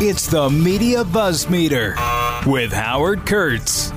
It's 0.00 0.28
the 0.28 0.48
Media 0.48 1.02
Buzz 1.02 1.50
Meter 1.50 1.96
with 2.46 2.72
Howard 2.72 3.26
Kurtz. 3.26 3.92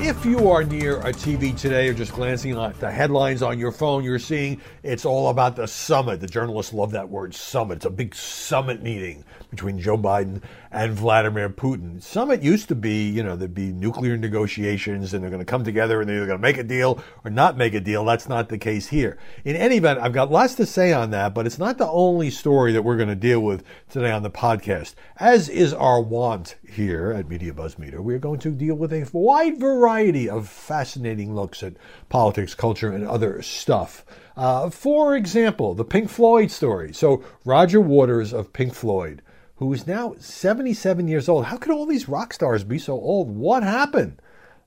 If 0.00 0.24
you 0.24 0.48
are 0.48 0.62
near 0.62 0.98
a 1.00 1.12
TV 1.12 1.58
today 1.58 1.88
or 1.88 1.92
just 1.92 2.12
glancing 2.12 2.56
at 2.56 2.78
the 2.78 2.88
headlines 2.88 3.42
on 3.42 3.58
your 3.58 3.72
phone, 3.72 4.04
you're 4.04 4.20
seeing 4.20 4.60
it's 4.84 5.04
all 5.04 5.28
about 5.28 5.56
the 5.56 5.66
summit. 5.66 6.20
The 6.20 6.28
journalists 6.28 6.72
love 6.72 6.92
that 6.92 7.08
word 7.08 7.34
summit. 7.34 7.78
It's 7.78 7.84
a 7.84 7.90
big 7.90 8.14
summit 8.14 8.80
meeting 8.80 9.24
between 9.50 9.80
Joe 9.80 9.98
Biden 9.98 10.40
and 10.70 10.92
Vladimir 10.92 11.50
Putin. 11.50 12.00
Summit 12.00 12.42
used 12.42 12.68
to 12.68 12.76
be, 12.76 13.08
you 13.08 13.24
know, 13.24 13.34
there'd 13.34 13.54
be 13.54 13.72
nuclear 13.72 14.16
negotiations 14.16 15.14
and 15.14 15.22
they're 15.22 15.30
going 15.30 15.40
to 15.40 15.44
come 15.44 15.64
together 15.64 16.00
and 16.00 16.08
they're 16.08 16.18
either 16.18 16.26
going 16.26 16.38
to 16.38 16.42
make 16.42 16.58
a 16.58 16.62
deal 16.62 17.02
or 17.24 17.30
not 17.30 17.56
make 17.56 17.74
a 17.74 17.80
deal. 17.80 18.04
That's 18.04 18.28
not 18.28 18.50
the 18.50 18.58
case 18.58 18.86
here. 18.86 19.18
In 19.44 19.56
any 19.56 19.78
event, 19.78 19.98
I've 20.00 20.12
got 20.12 20.30
lots 20.30 20.54
to 20.56 20.66
say 20.66 20.92
on 20.92 21.10
that, 21.10 21.34
but 21.34 21.44
it's 21.44 21.58
not 21.58 21.76
the 21.76 21.88
only 21.88 22.30
story 22.30 22.72
that 22.72 22.82
we're 22.82 22.96
going 22.96 23.08
to 23.08 23.16
deal 23.16 23.40
with 23.40 23.64
today 23.90 24.12
on 24.12 24.22
the 24.22 24.30
podcast. 24.30 24.94
As 25.16 25.48
is 25.48 25.74
our 25.74 26.00
wont 26.00 26.54
here 26.68 27.12
at 27.12 27.28
Media 27.28 27.52
Buzz 27.52 27.78
Meter, 27.78 28.00
we're 28.00 28.18
going 28.18 28.40
to 28.40 28.50
deal 28.50 28.76
with 28.76 28.92
a 28.92 29.08
wide 29.12 29.58
variety 29.58 29.87
of 30.28 30.48
fascinating 30.48 31.34
looks 31.34 31.62
at 31.62 31.74
politics, 32.08 32.54
culture, 32.54 32.92
and 32.92 33.06
other 33.06 33.42
stuff. 33.42 34.04
Uh, 34.36 34.70
for 34.70 35.16
example, 35.16 35.74
the 35.74 35.84
Pink 35.84 36.10
Floyd 36.10 36.50
story. 36.50 36.92
So, 36.92 37.24
Roger 37.44 37.80
Waters 37.80 38.32
of 38.32 38.52
Pink 38.52 38.74
Floyd 38.74 39.22
who 39.58 39.72
is 39.72 39.86
now 39.86 40.14
77 40.18 41.08
years 41.08 41.28
old. 41.28 41.46
How 41.46 41.56
could 41.56 41.72
all 41.72 41.84
these 41.84 42.08
rock 42.08 42.32
stars 42.32 42.62
be 42.62 42.78
so 42.78 42.92
old? 42.92 43.28
What 43.28 43.64
happened? 43.64 44.22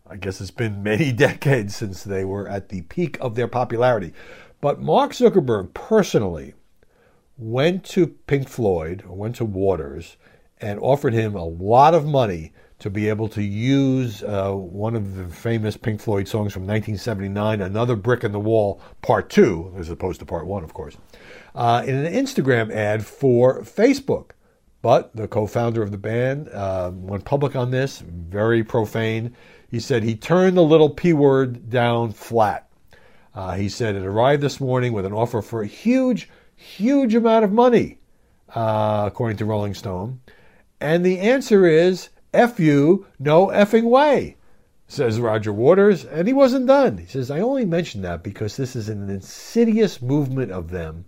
I 0.06 0.18
guess 0.18 0.42
it's 0.42 0.52
been 0.52 0.84
many 0.84 1.12
decades 1.14 1.76
since 1.76 2.04
they 2.04 2.26
were 2.26 2.48
at 2.48 2.70
the 2.70 2.82
peak 2.84 3.18
of 3.22 3.36
their 3.36 3.48
popularity. 3.48 4.14
But 4.60 4.82
Mark 4.82 5.14
Zuckerberg 5.14 5.74
personally 5.74 6.54
went 7.38 7.86
to 7.86 8.08
Pink 8.08 8.50
Floyd, 8.50 9.04
went 9.08 9.38
to 9.38 9.46
Waters, 9.46 10.18
and 10.60 10.78
offered 10.80 11.14
him 11.14 11.36
a 11.36 11.46
lot 11.46 11.94
of 11.94 12.06
money 12.06 12.52
to 12.82 12.90
be 12.90 13.10
able 13.10 13.30
to 13.30 13.44
use 13.44 14.24
uh, 14.24 14.52
one 14.52 14.96
of 14.96 15.16
the 15.16 15.28
famous 15.28 15.78
Pink 15.78 16.02
Floyd 16.02 16.28
songs 16.28 16.52
from 16.52 16.64
1979, 16.64 17.62
Another 17.62 17.96
Brick 17.96 18.24
in 18.24 18.32
the 18.32 18.40
Wall, 18.40 18.82
Part 19.04 19.30
2, 19.30 19.76
as 19.78 19.92
opposed 19.92 20.20
to 20.20 20.26
Part 20.26 20.48
1, 20.48 20.64
of 20.64 20.74
course, 20.74 20.98
uh, 21.54 21.84
in 21.86 21.96
an 21.96 22.12
Instagram 22.12 22.74
ad 22.74 23.06
for 23.06 23.62
Facebook. 23.62 24.32
But 24.82 25.16
the 25.16 25.28
co 25.28 25.46
founder 25.46 25.84
of 25.84 25.92
the 25.92 26.00
band 26.00 26.50
uh, 26.50 26.90
went 26.92 27.24
public 27.24 27.56
on 27.56 27.70
this, 27.70 28.00
very 28.00 28.64
profane. 28.64 29.36
He 29.70 29.80
said 29.80 30.02
he 30.02 30.16
turned 30.16 30.58
the 30.58 30.64
little 30.64 30.90
P 30.90 31.14
word 31.14 31.70
down 31.70 32.12
flat. 32.12 32.68
Uh, 33.36 33.54
he 33.54 33.70
said 33.70 33.96
it 33.96 34.04
arrived 34.04 34.42
this 34.42 34.60
morning 34.60 34.92
with 34.92 35.06
an 35.06 35.14
offer 35.14 35.44
for 35.44 35.62
a 35.62 35.68
huge, 35.68 36.32
huge 36.56 37.14
amount 37.14 37.46
of 37.46 37.52
money, 37.52 38.00
uh, 38.56 39.04
according 39.06 39.38
to 39.38 39.46
Rolling 39.46 39.76
Stone. 39.76 40.20
And 40.80 41.06
the 41.06 41.20
answer 41.20 41.68
is 41.68 42.10
F 42.34 42.60
you, 42.60 43.08
no 43.20 43.48
effing 43.48 43.84
way, 43.84 44.38
says 44.88 45.20
Roger 45.20 45.52
Waters. 45.52 46.06
And 46.06 46.28
he 46.28 46.34
wasn't 46.34 46.68
done. 46.68 46.98
He 46.98 47.06
says, 47.06 47.30
I 47.30 47.40
only 47.40 47.66
mention 47.66 48.02
that 48.04 48.24
because 48.24 48.56
this 48.56 48.76
is 48.76 48.88
an 48.88 49.10
insidious 49.10 50.02
movement 50.02 50.52
of 50.52 50.70
them 50.70 51.06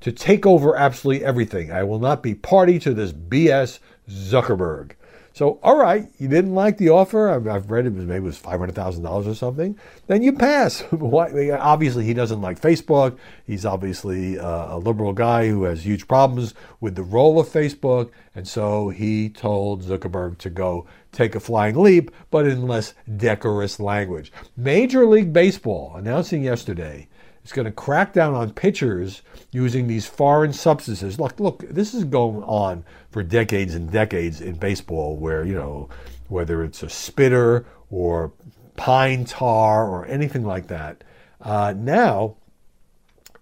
to 0.00 0.12
take 0.12 0.44
over 0.44 0.76
absolutely 0.76 1.24
everything. 1.24 1.72
I 1.72 1.82
will 1.82 1.98
not 1.98 2.22
be 2.22 2.34
party 2.34 2.78
to 2.80 2.92
this 2.92 3.12
BS 3.12 3.78
Zuckerberg. 4.08 4.92
So, 5.36 5.58
all 5.62 5.76
right, 5.76 6.08
you 6.16 6.28
didn't 6.28 6.54
like 6.54 6.78
the 6.78 6.88
offer. 6.88 7.28
I've 7.28 7.70
read 7.70 7.84
it 7.84 7.92
was 7.92 8.06
maybe 8.06 8.20
it 8.20 8.22
was 8.22 8.38
five 8.38 8.58
hundred 8.58 8.74
thousand 8.74 9.02
dollars 9.02 9.26
or 9.26 9.34
something. 9.34 9.78
Then 10.06 10.22
you 10.22 10.32
pass. 10.32 10.82
obviously, 10.90 12.06
he 12.06 12.14
doesn't 12.14 12.40
like 12.40 12.58
Facebook. 12.58 13.18
He's 13.46 13.66
obviously 13.66 14.38
uh, 14.38 14.76
a 14.76 14.78
liberal 14.78 15.12
guy 15.12 15.48
who 15.48 15.64
has 15.64 15.84
huge 15.84 16.08
problems 16.08 16.54
with 16.80 16.94
the 16.94 17.02
role 17.02 17.38
of 17.38 17.48
Facebook, 17.48 18.12
and 18.34 18.48
so 18.48 18.88
he 18.88 19.28
told 19.28 19.82
Zuckerberg 19.82 20.38
to 20.38 20.48
go 20.48 20.86
take 21.12 21.34
a 21.34 21.40
flying 21.40 21.76
leap, 21.76 22.10
but 22.30 22.46
in 22.46 22.66
less 22.66 22.94
decorous 23.18 23.78
language. 23.78 24.32
Major 24.56 25.04
League 25.04 25.34
Baseball 25.34 25.96
announcing 25.96 26.44
yesterday 26.44 27.08
it's 27.46 27.52
going 27.52 27.64
to 27.64 27.70
crack 27.70 28.12
down 28.12 28.34
on 28.34 28.50
pitchers 28.50 29.22
using 29.52 29.86
these 29.86 30.04
foreign 30.04 30.52
substances. 30.52 31.20
Look, 31.20 31.38
look, 31.38 31.60
this 31.70 31.94
is 31.94 32.02
going 32.02 32.42
on 32.42 32.84
for 33.10 33.22
decades 33.22 33.76
and 33.76 33.88
decades 33.88 34.40
in 34.40 34.56
baseball, 34.56 35.16
where 35.16 35.44
you 35.44 35.54
know 35.54 35.88
whether 36.26 36.64
it's 36.64 36.82
a 36.82 36.90
spitter 36.90 37.64
or 37.88 38.32
pine 38.74 39.26
tar 39.26 39.88
or 39.88 40.06
anything 40.06 40.44
like 40.44 40.66
that. 40.66 41.04
Uh, 41.40 41.72
now, 41.76 42.34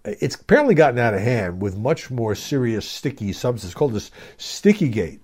it's 0.03 0.35
apparently 0.35 0.75
gotten 0.75 0.99
out 0.99 1.15
of 1.15 1.21
hand 1.21 1.59
with 1.59 1.75
much 1.75 2.11
more 2.11 2.35
serious 2.35 2.87
sticky 2.87 3.33
substance 3.33 3.73
called 3.73 3.93
this 3.93 4.11
sticky 4.37 4.89
gate. 4.89 5.19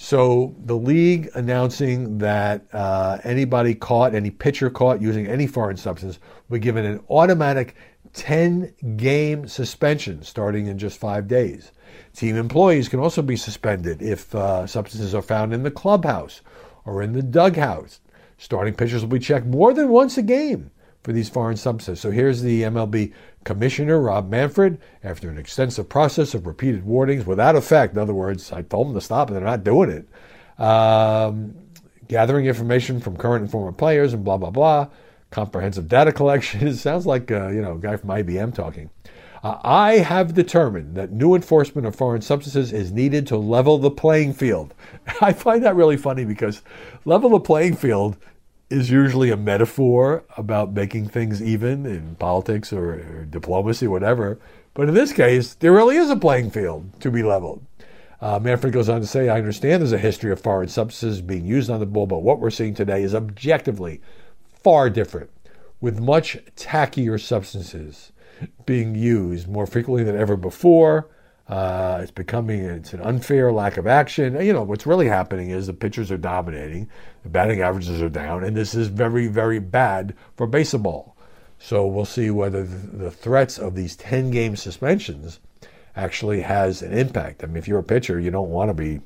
So 0.00 0.54
the 0.64 0.76
league 0.76 1.28
announcing 1.34 2.18
that 2.18 2.66
uh, 2.72 3.18
anybody 3.24 3.74
caught, 3.74 4.14
any 4.14 4.30
pitcher 4.30 4.70
caught 4.70 5.02
using 5.02 5.26
any 5.26 5.46
foreign 5.46 5.76
substance, 5.76 6.20
will 6.48 6.58
be 6.58 6.60
given 6.60 6.84
an 6.84 7.00
automatic 7.10 7.74
10 8.14 8.72
game 8.96 9.46
suspension 9.48 10.22
starting 10.22 10.66
in 10.66 10.78
just 10.78 10.98
five 10.98 11.28
days. 11.28 11.72
Team 12.14 12.36
employees 12.36 12.88
can 12.88 13.00
also 13.00 13.22
be 13.22 13.36
suspended 13.36 14.02
if 14.02 14.34
uh, 14.34 14.66
substances 14.66 15.14
are 15.14 15.22
found 15.22 15.52
in 15.52 15.62
the 15.62 15.70
clubhouse 15.70 16.40
or 16.84 17.02
in 17.02 17.12
the 17.12 17.22
dugout. 17.22 17.98
Starting 18.38 18.74
pitchers 18.74 19.02
will 19.02 19.08
be 19.08 19.18
checked 19.18 19.46
more 19.46 19.72
than 19.72 19.88
once 19.88 20.16
a 20.16 20.22
game 20.22 20.70
for 21.02 21.12
these 21.12 21.28
foreign 21.28 21.56
substances. 21.56 22.00
So 22.00 22.10
here's 22.10 22.42
the 22.42 22.62
MLB 22.62 23.12
commissioner, 23.44 24.00
Rob 24.00 24.28
Manfred, 24.28 24.78
after 25.02 25.30
an 25.30 25.38
extensive 25.38 25.88
process 25.88 26.34
of 26.34 26.46
repeated 26.46 26.84
warnings 26.84 27.26
without 27.26 27.56
effect. 27.56 27.94
In 27.94 27.98
other 27.98 28.14
words, 28.14 28.52
I 28.52 28.62
told 28.62 28.88
them 28.88 28.94
to 28.94 29.00
stop 29.00 29.28
and 29.28 29.36
they're 29.36 29.44
not 29.44 29.64
doing 29.64 29.90
it. 29.90 30.62
Um, 30.62 31.54
gathering 32.08 32.46
information 32.46 33.00
from 33.00 33.16
current 33.16 33.42
and 33.42 33.50
former 33.50 33.72
players 33.72 34.12
and 34.12 34.24
blah, 34.24 34.36
blah, 34.36 34.50
blah 34.50 34.88
comprehensive 35.30 35.88
data 35.88 36.12
collection. 36.12 36.66
It 36.68 36.76
sounds 36.76 37.06
like 37.06 37.30
uh, 37.30 37.48
you 37.48 37.62
know 37.62 37.74
a 37.74 37.78
guy 37.78 37.96
from 37.96 38.10
IBM 38.10 38.54
talking. 38.54 38.90
Uh, 39.42 39.58
I 39.62 39.98
have 39.98 40.34
determined 40.34 40.96
that 40.96 41.12
new 41.12 41.34
enforcement 41.34 41.86
of 41.86 41.94
foreign 41.94 42.22
substances 42.22 42.72
is 42.72 42.90
needed 42.90 43.26
to 43.28 43.36
level 43.36 43.78
the 43.78 43.90
playing 43.90 44.34
field. 44.34 44.74
I 45.20 45.32
find 45.32 45.62
that 45.64 45.76
really 45.76 45.96
funny 45.96 46.24
because 46.24 46.62
level 47.04 47.30
the 47.30 47.40
playing 47.40 47.76
field 47.76 48.16
is 48.68 48.90
usually 48.90 49.30
a 49.30 49.36
metaphor 49.36 50.24
about 50.36 50.72
making 50.72 51.08
things 51.08 51.42
even 51.42 51.86
in 51.86 52.16
politics 52.16 52.72
or, 52.72 52.94
or 52.94 53.26
diplomacy, 53.30 53.86
whatever. 53.86 54.38
But 54.74 54.88
in 54.88 54.94
this 54.94 55.12
case, 55.12 55.54
there 55.54 55.72
really 55.72 55.96
is 55.96 56.10
a 56.10 56.16
playing 56.16 56.50
field 56.50 57.00
to 57.00 57.10
be 57.10 57.22
leveled. 57.22 57.64
Uh, 58.20 58.38
Manfred 58.40 58.72
goes 58.72 58.88
on 58.88 59.00
to 59.00 59.06
say, 59.06 59.28
I 59.28 59.38
understand 59.38 59.80
there's 59.80 59.92
a 59.92 59.98
history 59.98 60.32
of 60.32 60.40
foreign 60.40 60.68
substances 60.68 61.22
being 61.22 61.46
used 61.46 61.70
on 61.70 61.80
the 61.80 61.86
bull, 61.86 62.06
but 62.06 62.18
what 62.18 62.40
we're 62.40 62.50
seeing 62.50 62.74
today 62.74 63.02
is 63.02 63.14
objectively 63.14 64.00
far 64.68 64.90
different, 64.90 65.30
with 65.80 65.98
much 65.98 66.36
tackier 66.54 67.18
substances 67.18 68.12
being 68.66 68.94
used 68.94 69.48
more 69.48 69.66
frequently 69.66 70.04
than 70.04 70.14
ever 70.14 70.36
before. 70.36 71.08
Uh, 71.48 72.00
it's 72.02 72.10
becoming 72.10 72.60
it's 72.60 72.92
an 72.92 73.00
unfair 73.00 73.50
lack 73.50 73.78
of 73.78 73.86
action. 73.86 74.38
You 74.44 74.52
know 74.52 74.64
what's 74.64 74.86
really 74.86 75.08
happening 75.08 75.48
is 75.48 75.68
the 75.68 75.72
pitchers 75.72 76.10
are 76.10 76.18
dominating, 76.18 76.86
the 77.22 77.30
batting 77.30 77.62
averages 77.62 78.02
are 78.02 78.10
down, 78.10 78.44
and 78.44 78.54
this 78.54 78.74
is 78.74 78.88
very 78.88 79.26
very 79.26 79.58
bad 79.58 80.14
for 80.36 80.46
baseball. 80.46 81.16
So 81.58 81.86
we'll 81.86 82.04
see 82.04 82.30
whether 82.30 82.62
the 82.62 83.10
threats 83.10 83.56
of 83.56 83.74
these 83.74 83.96
10 83.96 84.30
game 84.30 84.54
suspensions 84.54 85.40
actually 85.96 86.42
has 86.42 86.82
an 86.82 86.92
impact. 86.92 87.42
I 87.42 87.46
mean, 87.46 87.56
if 87.56 87.66
you're 87.66 87.78
a 87.78 87.82
pitcher, 87.82 88.20
you 88.20 88.30
don't 88.30 88.50
want 88.50 88.68
to 88.68 88.74
be 88.74 89.00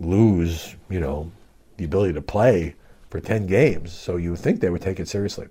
lose, 0.00 0.74
you 0.90 0.98
know, 0.98 1.30
the 1.76 1.84
ability 1.84 2.14
to 2.14 2.20
play 2.20 2.74
for 3.10 3.20
10 3.20 3.46
games. 3.46 3.92
So 3.92 4.16
you 4.16 4.30
would 4.30 4.40
think 4.40 4.60
they 4.60 4.70
would 4.70 4.82
take 4.82 5.00
it 5.00 5.08
seriously. 5.08 5.48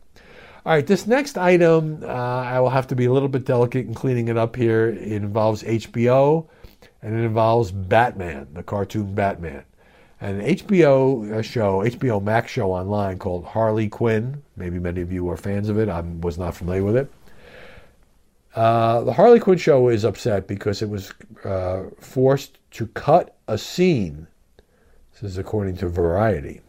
All 0.66 0.74
right, 0.74 0.88
this 0.88 1.06
next 1.06 1.38
item, 1.38 2.00
uh, 2.04 2.08
I 2.08 2.60
will 2.60 2.72
have 2.72 2.88
to 2.88 2.96
be 2.96 3.06
a 3.06 3.14
little 3.14 3.30
bit 3.30 3.46
delicate 3.46 3.86
in 3.86 3.94
cleaning 3.94 4.30
it 4.30 4.38
up 4.38 4.56
here. 4.56 4.90
It 4.90 5.12
involves 5.12 5.62
HBO 5.62 6.48
and 7.04 7.14
it 7.14 7.24
involves 7.24 7.72
Batman, 7.72 8.48
the 8.54 8.64
cartoon 8.64 9.14
Batman. 9.14 9.64
An 10.22 10.42
HBO 10.42 11.34
uh, 11.34 11.42
show, 11.44 11.84
HBO 11.84 12.24
Max 12.24 12.52
show 12.52 12.72
online 12.72 13.20
called 13.20 13.46
Harley 13.46 13.88
Quinn. 13.88 14.42
Maybe 14.58 14.80
many 14.80 15.02
of 15.02 15.12
you 15.12 15.30
are 15.30 15.38
fans 15.38 15.70
of 15.70 15.78
it. 15.78 15.88
I 15.88 16.02
was 16.02 16.40
not 16.40 16.56
familiar 16.56 16.84
with 16.84 16.96
it. 16.96 17.12
Uh, 18.56 19.02
the 19.02 19.14
Harley 19.14 19.40
Quinn 19.40 19.60
show 19.60 19.90
is 19.90 20.04
upset 20.04 20.48
because 20.48 20.82
it 20.82 20.90
was 20.90 21.14
uh, 21.44 21.84
forced 22.00 22.58
to 22.72 22.88
cut 22.88 23.36
a 23.48 23.58
scene. 23.58 24.26
This 25.12 25.32
is 25.32 25.38
according 25.38 25.78
to 25.78 25.90
Variety 25.90 26.62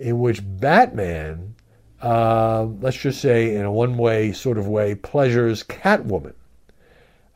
in 0.00 0.18
which 0.18 0.40
Batman, 0.42 1.54
uh, 2.02 2.64
let's 2.80 2.96
just 2.96 3.20
say 3.20 3.54
in 3.54 3.64
a 3.64 3.70
one 3.70 3.98
way 3.98 4.32
sort 4.32 4.56
of 4.58 4.66
way, 4.66 4.94
pleasures 4.94 5.62
Catwoman 5.62 6.34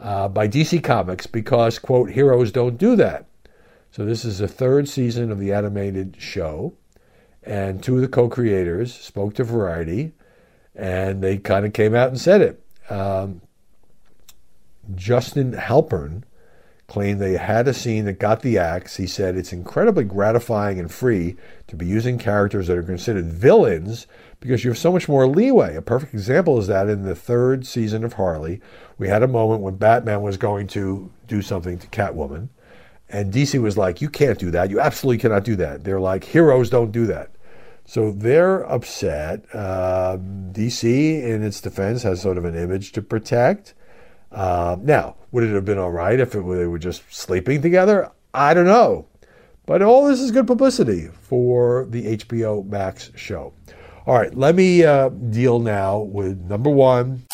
uh, 0.00 0.28
by 0.28 0.48
DC 0.48 0.82
Comics 0.82 1.26
because, 1.26 1.78
quote, 1.78 2.10
heroes 2.10 2.50
don't 2.50 2.78
do 2.78 2.96
that. 2.96 3.26
So 3.90 4.04
this 4.04 4.24
is 4.24 4.38
the 4.38 4.48
third 4.48 4.88
season 4.88 5.30
of 5.30 5.38
the 5.38 5.52
animated 5.52 6.16
show, 6.18 6.74
and 7.42 7.82
two 7.82 7.96
of 7.96 8.00
the 8.00 8.08
co 8.08 8.28
creators 8.28 8.92
spoke 8.92 9.34
to 9.34 9.44
Variety, 9.44 10.12
and 10.74 11.22
they 11.22 11.36
kind 11.36 11.66
of 11.66 11.72
came 11.74 11.94
out 11.94 12.08
and 12.08 12.20
said 12.20 12.40
it. 12.40 12.62
Um, 12.90 13.42
Justin 14.94 15.52
Halpern 15.52 16.24
claimed 16.86 17.20
they 17.20 17.36
had 17.36 17.66
a 17.66 17.74
scene 17.74 18.04
that 18.04 18.18
got 18.18 18.42
the 18.42 18.58
axe. 18.58 18.96
He 18.96 19.06
said 19.06 19.36
it's 19.36 19.52
incredibly 19.52 20.04
gratifying 20.04 20.78
and 20.78 20.92
free 20.92 21.36
to 21.66 21.76
be 21.76 21.86
using 21.86 22.18
characters 22.18 22.66
that 22.66 22.76
are 22.76 22.82
considered 22.82 23.26
villains 23.26 24.06
because 24.40 24.64
you 24.64 24.70
have 24.70 24.78
so 24.78 24.92
much 24.92 25.08
more 25.08 25.26
leeway. 25.26 25.74
A 25.74 25.82
perfect 25.82 26.12
example 26.12 26.58
is 26.58 26.66
that 26.66 26.88
in 26.88 27.02
the 27.02 27.14
third 27.14 27.66
season 27.66 28.04
of 28.04 28.14
Harley, 28.14 28.60
we 28.98 29.08
had 29.08 29.22
a 29.22 29.28
moment 29.28 29.62
when 29.62 29.76
Batman 29.76 30.20
was 30.20 30.36
going 30.36 30.66
to 30.68 31.10
do 31.26 31.40
something 31.40 31.78
to 31.78 31.86
Catwoman, 31.88 32.48
and 33.08 33.32
DC 33.32 33.60
was 33.60 33.78
like, 33.78 34.00
You 34.00 34.10
can't 34.10 34.38
do 34.38 34.50
that. 34.50 34.70
You 34.70 34.80
absolutely 34.80 35.18
cannot 35.18 35.44
do 35.44 35.56
that. 35.56 35.84
They're 35.84 36.00
like, 36.00 36.24
Heroes 36.24 36.68
don't 36.68 36.92
do 36.92 37.06
that. 37.06 37.30
So 37.86 38.12
they're 38.12 38.64
upset. 38.70 39.44
Uh, 39.54 40.18
DC, 40.52 41.22
in 41.22 41.42
its 41.42 41.60
defense, 41.60 42.02
has 42.02 42.20
sort 42.20 42.38
of 42.38 42.44
an 42.44 42.54
image 42.54 42.92
to 42.92 43.02
protect. 43.02 43.74
Uh, 44.34 44.76
now, 44.82 45.16
would 45.30 45.44
it 45.44 45.54
have 45.54 45.64
been 45.64 45.78
all 45.78 45.92
right 45.92 46.18
if 46.18 46.34
it, 46.34 46.38
they 46.38 46.66
were 46.66 46.78
just 46.78 47.02
sleeping 47.14 47.62
together? 47.62 48.10
I 48.34 48.52
don't 48.52 48.66
know. 48.66 49.06
But 49.66 49.80
all 49.80 50.06
this 50.06 50.20
is 50.20 50.30
good 50.30 50.46
publicity 50.46 51.08
for 51.22 51.86
the 51.88 52.18
HBO 52.18 52.66
Max 52.66 53.10
show. 53.14 53.54
All 54.06 54.14
right, 54.14 54.34
let 54.36 54.54
me 54.54 54.84
uh, 54.84 55.08
deal 55.08 55.58
now 55.58 56.00
with 56.00 56.38
number 56.42 56.68
one, 56.68 57.24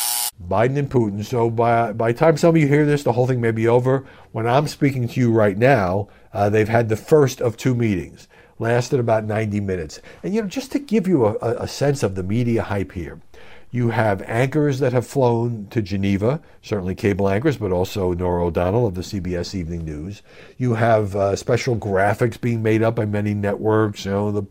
Biden 0.47 0.79
and 0.79 0.89
Putin. 0.89 1.25
So 1.25 1.51
by 1.51 1.93
by 1.93 2.13
the 2.13 2.19
time 2.19 2.37
some 2.37 2.51
of 2.51 2.57
you 2.61 2.69
hear 2.69 2.87
this, 2.87 3.03
the 3.03 3.13
whole 3.13 3.27
thing 3.27 3.41
may 3.41 3.51
be 3.51 3.67
over. 3.67 4.07
When 4.31 4.47
I'm 4.47 4.69
speaking 4.69 5.09
to 5.09 5.21
you 5.21 5.33
right 5.33 5.59
now, 5.59 6.09
uh, 6.33 6.49
they've 6.49 6.69
had 6.69 6.89
the 6.89 6.97
first 6.97 7.41
of 7.41 7.57
two 7.57 7.75
meetings, 7.75 8.29
lasted 8.61 9.01
about 9.01 9.25
90 9.25 9.59
minutes. 9.59 10.01
And 10.23 10.33
you 10.33 10.43
know, 10.43 10.49
just 10.49 10.71
to 10.73 10.79
give 10.79 11.09
you 11.09 11.27
a, 11.27 11.37
a 11.63 11.67
sense 11.67 12.05
of 12.05 12.15
the 12.15 12.23
media 12.23 12.63
hype 12.63 12.93
here, 12.93 13.21
you 13.71 13.91
have 13.91 14.23
anchors 14.23 14.81
that 14.81 14.93
have 14.93 15.07
flown 15.07 15.69
to 15.71 15.81
Geneva, 15.81 16.41
certainly 16.61 16.95
cable 16.95 17.29
anchors, 17.29 17.57
but 17.57 17.71
also 17.71 18.13
Norah 18.13 18.47
O'Donnell 18.47 18.87
of 18.87 18.95
the 18.95 19.03
CBS 19.03 19.55
Evening 19.55 19.85
News. 19.85 20.23
You 20.59 20.75
have 20.75 21.15
uh, 21.15 21.37
special 21.37 21.77
graphics 21.77 22.41
being 22.41 22.63
made 22.63 22.83
up 22.83 22.97
by 22.97 23.07
many 23.07 23.33
networks. 23.33 24.05
You 24.05 24.11
know 24.11 24.33
the 24.33 24.43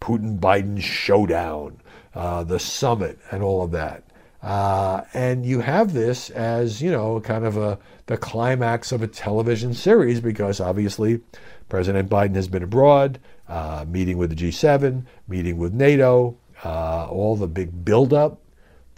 Putin 0.00 0.38
Biden 0.38 0.80
showdown, 0.80 1.80
uh, 2.14 2.44
the 2.44 2.60
summit, 2.60 3.18
and 3.32 3.42
all 3.42 3.62
of 3.62 3.72
that. 3.72 4.04
Uh, 4.42 5.02
and 5.12 5.44
you 5.44 5.60
have 5.60 5.92
this 5.92 6.30
as, 6.30 6.80
you 6.80 6.92
know, 6.92 7.20
kind 7.20 7.44
of 7.44 7.56
a 7.56 7.76
the 8.06 8.16
climax 8.16 8.92
of 8.92 9.02
a 9.02 9.06
television 9.08 9.74
series 9.74 10.20
because 10.20 10.60
obviously 10.60 11.20
President 11.68 12.08
Biden 12.08 12.36
has 12.36 12.48
been 12.48 12.62
abroad, 12.62 13.18
uh, 13.48 13.84
meeting 13.88 14.16
with 14.16 14.30
the 14.30 14.36
G7, 14.36 15.04
meeting 15.26 15.58
with 15.58 15.74
NATO, 15.74 16.36
uh, 16.64 17.06
all 17.10 17.36
the 17.36 17.48
big 17.48 17.84
buildup 17.84 18.40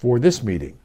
for 0.00 0.19
this 0.19 0.43
meeting. 0.43 0.79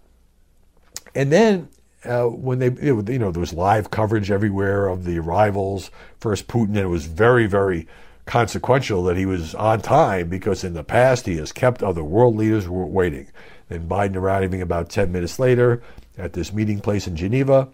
And 1.15 1.31
then 1.31 1.69
uh, 2.03 2.25
when 2.25 2.59
they, 2.59 2.69
you 2.69 3.17
know, 3.17 3.31
there 3.31 3.39
was 3.39 3.53
live 3.53 3.89
coverage 3.89 4.29
everywhere 4.29 4.88
of 4.88 5.06
the 5.06 5.17
arrivals. 5.17 5.89
First 6.19 6.47
Putin, 6.47 6.69
and 6.69 6.77
it 6.79 6.88
was 6.88 7.06
very, 7.06 7.47
very 7.47 7.88
consequential 8.25 9.03
that 9.03 9.15
he 9.15 9.25
was 9.25 9.56
on 9.56 9.79
time 9.79 10.27
because 10.27 10.65
in 10.65 10.73
the 10.73 10.83
past 10.83 11.27
he 11.27 11.38
has 11.38 11.53
kept 11.53 11.81
other 11.81 12.03
world 12.03 12.35
leaders 12.35 12.67
waiting. 12.67 13.27
Then 13.69 13.88
Biden 13.88 14.17
arriving 14.17 14.62
about 14.62 14.89
10 14.89 15.13
minutes 15.13 15.39
later 15.39 15.81
at 16.17 16.33
this 16.33 16.51
meeting 16.51 16.81
place 16.81 17.07
in 17.07 17.15
Geneva. 17.15 17.69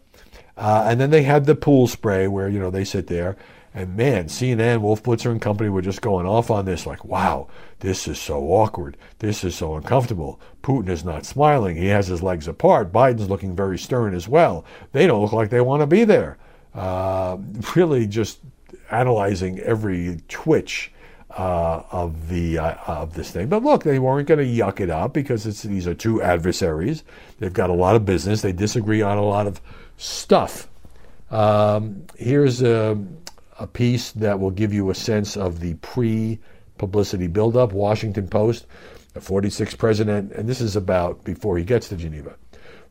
Uh, 0.55 0.83
and 0.85 1.01
then 1.01 1.09
they 1.09 1.23
had 1.23 1.45
the 1.45 1.55
pool 1.55 1.87
spray 1.87 2.27
where, 2.27 2.49
you 2.49 2.59
know, 2.59 2.69
they 2.69 2.83
sit 2.83 3.07
there. 3.07 3.35
And 3.73 3.95
man, 3.95 4.25
CNN, 4.25 4.81
Wolf 4.81 5.01
Blitzer 5.01 5.31
and 5.31 5.41
company 5.41 5.69
were 5.69 5.81
just 5.81 6.01
going 6.01 6.25
off 6.25 6.51
on 6.51 6.65
this 6.65 6.85
like, 6.85 7.05
wow, 7.05 7.47
this 7.79 8.07
is 8.07 8.19
so 8.19 8.41
awkward. 8.51 8.97
This 9.19 9.45
is 9.45 9.55
so 9.55 9.75
uncomfortable. 9.75 10.41
Putin 10.61 10.89
is 10.89 11.05
not 11.05 11.25
smiling. 11.25 11.77
He 11.77 11.87
has 11.87 12.07
his 12.07 12.21
legs 12.21 12.49
apart. 12.49 12.91
Biden's 12.91 13.29
looking 13.29 13.55
very 13.55 13.79
stern 13.79 14.13
as 14.13 14.27
well. 14.27 14.65
They 14.91 15.07
don't 15.07 15.21
look 15.21 15.31
like 15.31 15.49
they 15.49 15.61
want 15.61 15.81
to 15.81 15.87
be 15.87 16.03
there. 16.03 16.37
Uh, 16.75 17.37
really 17.75 18.07
just 18.07 18.39
analyzing 18.91 19.59
every 19.59 20.21
twitch 20.27 20.91
uh, 21.37 21.83
of 21.91 22.27
the 22.27 22.57
uh, 22.57 22.75
of 22.87 23.13
this 23.13 23.31
thing. 23.31 23.47
But 23.47 23.63
look, 23.63 23.83
they 23.83 23.99
weren't 23.99 24.27
going 24.27 24.39
to 24.39 24.45
yuck 24.45 24.81
it 24.81 24.89
up 24.89 25.13
because 25.13 25.43
these 25.61 25.87
are 25.87 25.93
two 25.93 26.21
adversaries. 26.21 27.03
They've 27.39 27.53
got 27.53 27.69
a 27.69 27.73
lot 27.73 27.95
of 27.95 28.05
business. 28.05 28.41
They 28.41 28.51
disagree 28.51 29.01
on 29.01 29.17
a 29.17 29.23
lot 29.23 29.47
of 29.47 29.61
stuff. 29.97 30.67
Um, 31.29 32.03
here's 32.17 32.61
a, 32.61 33.01
a 33.61 33.67
piece 33.67 34.11
that 34.13 34.39
will 34.39 34.49
give 34.49 34.73
you 34.73 34.89
a 34.89 34.95
sense 34.95 35.37
of 35.37 35.59
the 35.59 35.75
pre-publicity 35.75 37.27
buildup. 37.27 37.71
Washington 37.73 38.27
Post, 38.27 38.65
the 39.13 39.19
46th 39.19 39.77
president, 39.77 40.31
and 40.31 40.49
this 40.49 40.61
is 40.61 40.75
about 40.75 41.23
before 41.23 41.59
he 41.59 41.63
gets 41.63 41.87
to 41.89 41.95
Geneva. 41.95 42.35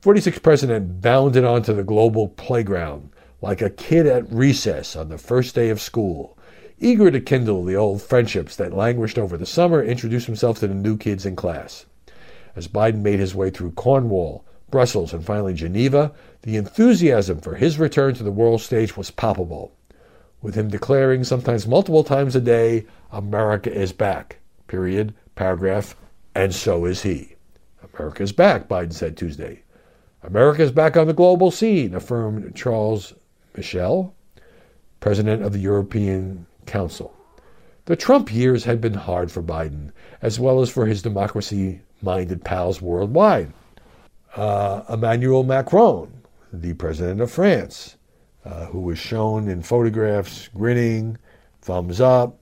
46th 0.00 0.43
president 0.44 1.00
bounded 1.00 1.44
onto 1.44 1.75
the 1.75 1.82
global 1.82 2.28
playground 2.28 3.11
like 3.43 3.61
a 3.61 3.70
kid 3.70 4.06
at 4.06 4.31
recess 4.32 4.94
on 4.94 5.08
the 5.08 5.19
first 5.19 5.56
day 5.56 5.70
of 5.70 5.81
school. 5.81 6.38
Eager 6.78 7.11
to 7.11 7.20
kindle 7.20 7.64
the 7.64 7.75
old 7.75 8.00
friendships 8.00 8.55
that 8.55 8.73
languished 8.73 9.19
over 9.19 9.37
the 9.37 9.46
summer, 9.46 9.82
introduced 9.82 10.26
himself 10.26 10.61
to 10.61 10.69
the 10.69 10.75
new 10.75 10.96
kids 10.96 11.26
in 11.26 11.34
class. 11.34 11.84
As 12.55 12.69
Biden 12.69 13.00
made 13.00 13.19
his 13.19 13.34
way 13.34 13.50
through 13.50 13.73
Cornwall, 13.73 14.44
Brussels, 14.70 15.12
and 15.12 15.25
finally 15.25 15.52
Geneva, 15.52 16.12
the 16.43 16.56
enthusiasm 16.56 17.40
for 17.40 17.56
his 17.56 17.76
return 17.76 18.14
to 18.14 18.23
the 18.23 18.31
world 18.31 18.61
stage 18.61 18.96
was 18.96 19.11
palpable, 19.11 19.73
with 20.42 20.54
him 20.54 20.69
declaring 20.69 21.25
sometimes 21.25 21.66
multiple 21.66 22.04
times 22.04 22.34
a 22.34 22.40
day, 22.40 22.87
America 23.12 23.72
is 23.72 23.92
back. 23.92 24.38
Period, 24.66 25.14
paragraph, 25.34 25.96
and 26.34 26.54
so 26.54 26.84
is 26.84 27.02
he. 27.02 27.34
America 27.94 28.22
is 28.22 28.32
back, 28.32 28.69
Biden 28.69 28.92
said 28.92 29.16
Tuesday. 29.16 29.62
America 30.22 30.62
is 30.62 30.70
back 30.70 30.96
on 30.96 31.06
the 31.06 31.12
global 31.12 31.50
scene, 31.50 31.94
affirmed 31.94 32.54
Charles 32.54 33.14
Michel, 33.56 34.14
president 35.00 35.42
of 35.42 35.52
the 35.52 35.58
European 35.58 36.46
Council. 36.66 37.14
The 37.87 37.96
Trump 37.96 38.32
years 38.32 38.64
had 38.64 38.81
been 38.81 38.94
hard 38.94 39.32
for 39.32 39.42
Biden, 39.42 39.90
as 40.22 40.38
well 40.38 40.60
as 40.60 40.70
for 40.70 40.87
his 40.87 41.02
democracy 41.02 41.81
minded 42.02 42.44
pals 42.44 42.81
worldwide. 42.81 43.52
Uh, 44.37 44.82
Emmanuel 44.88 45.42
Macron, 45.42 46.12
the 46.52 46.75
president 46.75 47.20
of 47.20 47.31
France, 47.31 47.96
uh, 48.44 48.66
who 48.66 48.81
was 48.81 48.98
shown 48.98 49.48
in 49.48 49.62
photographs 49.62 50.48
grinning, 50.54 51.19
thumbs 51.60 52.00
up, 52.00 52.38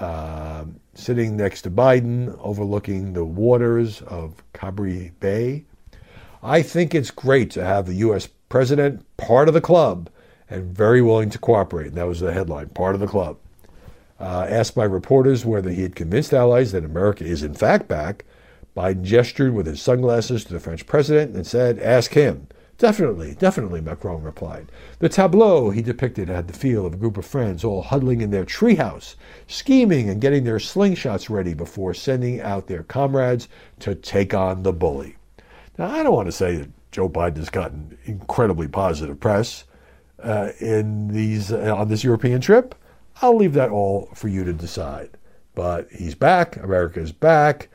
uh, 0.00 0.64
sitting 0.94 1.36
next 1.36 1.62
to 1.62 1.70
Biden, 1.70 2.36
overlooking 2.40 3.12
the 3.12 3.24
waters 3.24 4.02
of 4.02 4.42
Carbis 4.54 5.12
Bay. 5.20 5.64
I 6.42 6.62
think 6.62 6.94
it's 6.94 7.10
great 7.10 7.50
to 7.52 7.64
have 7.64 7.86
the 7.86 7.94
U.S. 7.94 8.28
president 8.48 9.04
part 9.16 9.48
of 9.48 9.54
the 9.54 9.60
club 9.60 10.10
and 10.48 10.76
very 10.76 11.02
willing 11.02 11.30
to 11.30 11.38
cooperate. 11.38 11.88
And 11.88 11.96
that 11.96 12.06
was 12.06 12.20
the 12.20 12.32
headline, 12.32 12.68
part 12.68 12.94
of 12.94 13.00
the 13.00 13.06
club. 13.06 13.38
Uh, 14.18 14.46
asked 14.48 14.74
by 14.74 14.84
reporters 14.84 15.44
whether 15.44 15.70
he 15.70 15.82
had 15.82 15.94
convinced 15.94 16.32
allies 16.32 16.72
that 16.72 16.84
America 16.84 17.24
is 17.24 17.42
in 17.42 17.54
fact 17.54 17.86
back, 17.86 18.24
Biden 18.76 19.02
gestured 19.02 19.54
with 19.54 19.66
his 19.66 19.80
sunglasses 19.80 20.44
to 20.44 20.52
the 20.52 20.60
French 20.60 20.86
president 20.86 21.34
and 21.34 21.46
said, 21.46 21.78
Ask 21.78 22.12
him. 22.12 22.46
Definitely, 22.78 23.34
definitely, 23.38 23.80
Macron 23.80 24.22
replied. 24.22 24.70
The 24.98 25.08
tableau 25.08 25.70
he 25.70 25.80
depicted 25.80 26.28
had 26.28 26.46
the 26.46 26.52
feel 26.52 26.84
of 26.84 26.92
a 26.92 26.98
group 26.98 27.16
of 27.16 27.24
friends 27.24 27.64
all 27.64 27.80
huddling 27.80 28.20
in 28.20 28.30
their 28.30 28.44
treehouse, 28.44 29.14
scheming 29.46 30.10
and 30.10 30.20
getting 30.20 30.44
their 30.44 30.58
slingshots 30.58 31.30
ready 31.30 31.54
before 31.54 31.94
sending 31.94 32.40
out 32.40 32.66
their 32.66 32.82
comrades 32.82 33.48
to 33.80 33.94
take 33.94 34.34
on 34.34 34.62
the 34.62 34.74
bully. 34.74 35.16
Now, 35.78 35.90
I 35.90 36.02
don't 36.02 36.14
want 36.14 36.28
to 36.28 36.32
say 36.32 36.56
that 36.56 36.70
Joe 36.92 37.08
Biden 37.08 37.38
has 37.38 37.48
gotten 37.48 37.96
incredibly 38.04 38.68
positive 38.68 39.20
press 39.20 39.64
uh, 40.22 40.50
in 40.60 41.08
these 41.08 41.52
uh, 41.52 41.74
on 41.74 41.88
this 41.88 42.04
European 42.04 42.40
trip. 42.40 42.74
I'll 43.22 43.36
leave 43.36 43.54
that 43.54 43.70
all 43.70 44.10
for 44.14 44.28
you 44.28 44.44
to 44.44 44.52
decide. 44.52 45.10
But 45.54 45.88
he's 45.90 46.14
back. 46.14 46.56
America 46.56 47.00
is 47.00 47.12
back. 47.12 47.68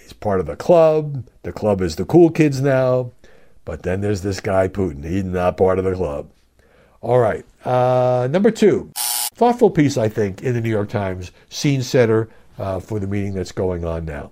He's 0.00 0.12
part 0.12 0.40
of 0.40 0.46
the 0.46 0.56
club. 0.56 1.24
The 1.42 1.52
club 1.52 1.80
is 1.80 1.96
the 1.96 2.04
cool 2.04 2.30
kids 2.30 2.60
now. 2.60 3.12
But 3.64 3.82
then 3.82 4.00
there's 4.00 4.22
this 4.22 4.40
guy 4.40 4.68
Putin. 4.68 5.04
He's 5.04 5.24
not 5.24 5.56
part 5.56 5.78
of 5.78 5.84
the 5.84 5.94
club. 5.94 6.30
All 7.00 7.18
right. 7.18 7.44
Uh, 7.64 8.28
number 8.30 8.50
two, 8.50 8.90
thoughtful 8.96 9.70
piece 9.70 9.96
I 9.96 10.08
think 10.08 10.42
in 10.42 10.54
the 10.54 10.60
New 10.60 10.70
York 10.70 10.88
Times, 10.88 11.32
scene 11.48 11.82
setter 11.82 12.28
uh, 12.58 12.80
for 12.80 12.98
the 13.00 13.06
meeting 13.06 13.34
that's 13.34 13.52
going 13.52 13.84
on 13.84 14.04
now. 14.04 14.30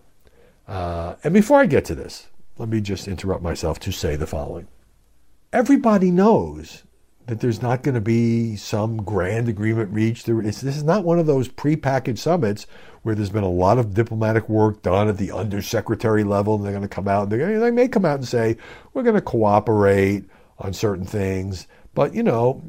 Uh, 0.68 1.16
and 1.24 1.34
before 1.34 1.60
I 1.60 1.66
get 1.66 1.84
to 1.86 1.94
this, 1.94 2.28
let 2.58 2.68
me 2.68 2.80
just 2.80 3.08
interrupt 3.08 3.42
myself 3.42 3.78
to 3.80 3.92
say 3.92 4.16
the 4.16 4.26
following. 4.26 4.68
Everybody 5.52 6.10
knows 6.10 6.82
that 7.26 7.40
there's 7.40 7.62
not 7.62 7.82
going 7.82 7.94
to 7.94 8.00
be 8.00 8.56
some 8.56 8.98
grand 8.98 9.48
agreement 9.48 9.92
reached. 9.92 10.26
this 10.26 10.62
is 10.62 10.82
not 10.82 11.04
one 11.04 11.18
of 11.18 11.26
those 11.26 11.48
prepackaged 11.48 12.18
summits 12.18 12.66
where 13.02 13.14
there's 13.14 13.30
been 13.30 13.44
a 13.44 13.50
lot 13.50 13.78
of 13.78 13.94
diplomatic 13.94 14.48
work 14.48 14.82
done 14.82 15.08
at 15.08 15.18
the 15.18 15.30
undersecretary 15.30 16.24
level, 16.24 16.54
and 16.54 16.64
they're 16.64 16.72
going 16.72 16.82
to 16.82 16.88
come 16.88 17.08
out. 17.08 17.30
They 17.30 17.70
may 17.70 17.88
come 17.88 18.04
out 18.04 18.16
and 18.16 18.28
say 18.28 18.56
we're 18.92 19.02
going 19.02 19.14
to 19.14 19.20
cooperate 19.20 20.24
on 20.58 20.72
certain 20.72 21.06
things, 21.06 21.66
but 21.94 22.14
you 22.14 22.22
know, 22.22 22.62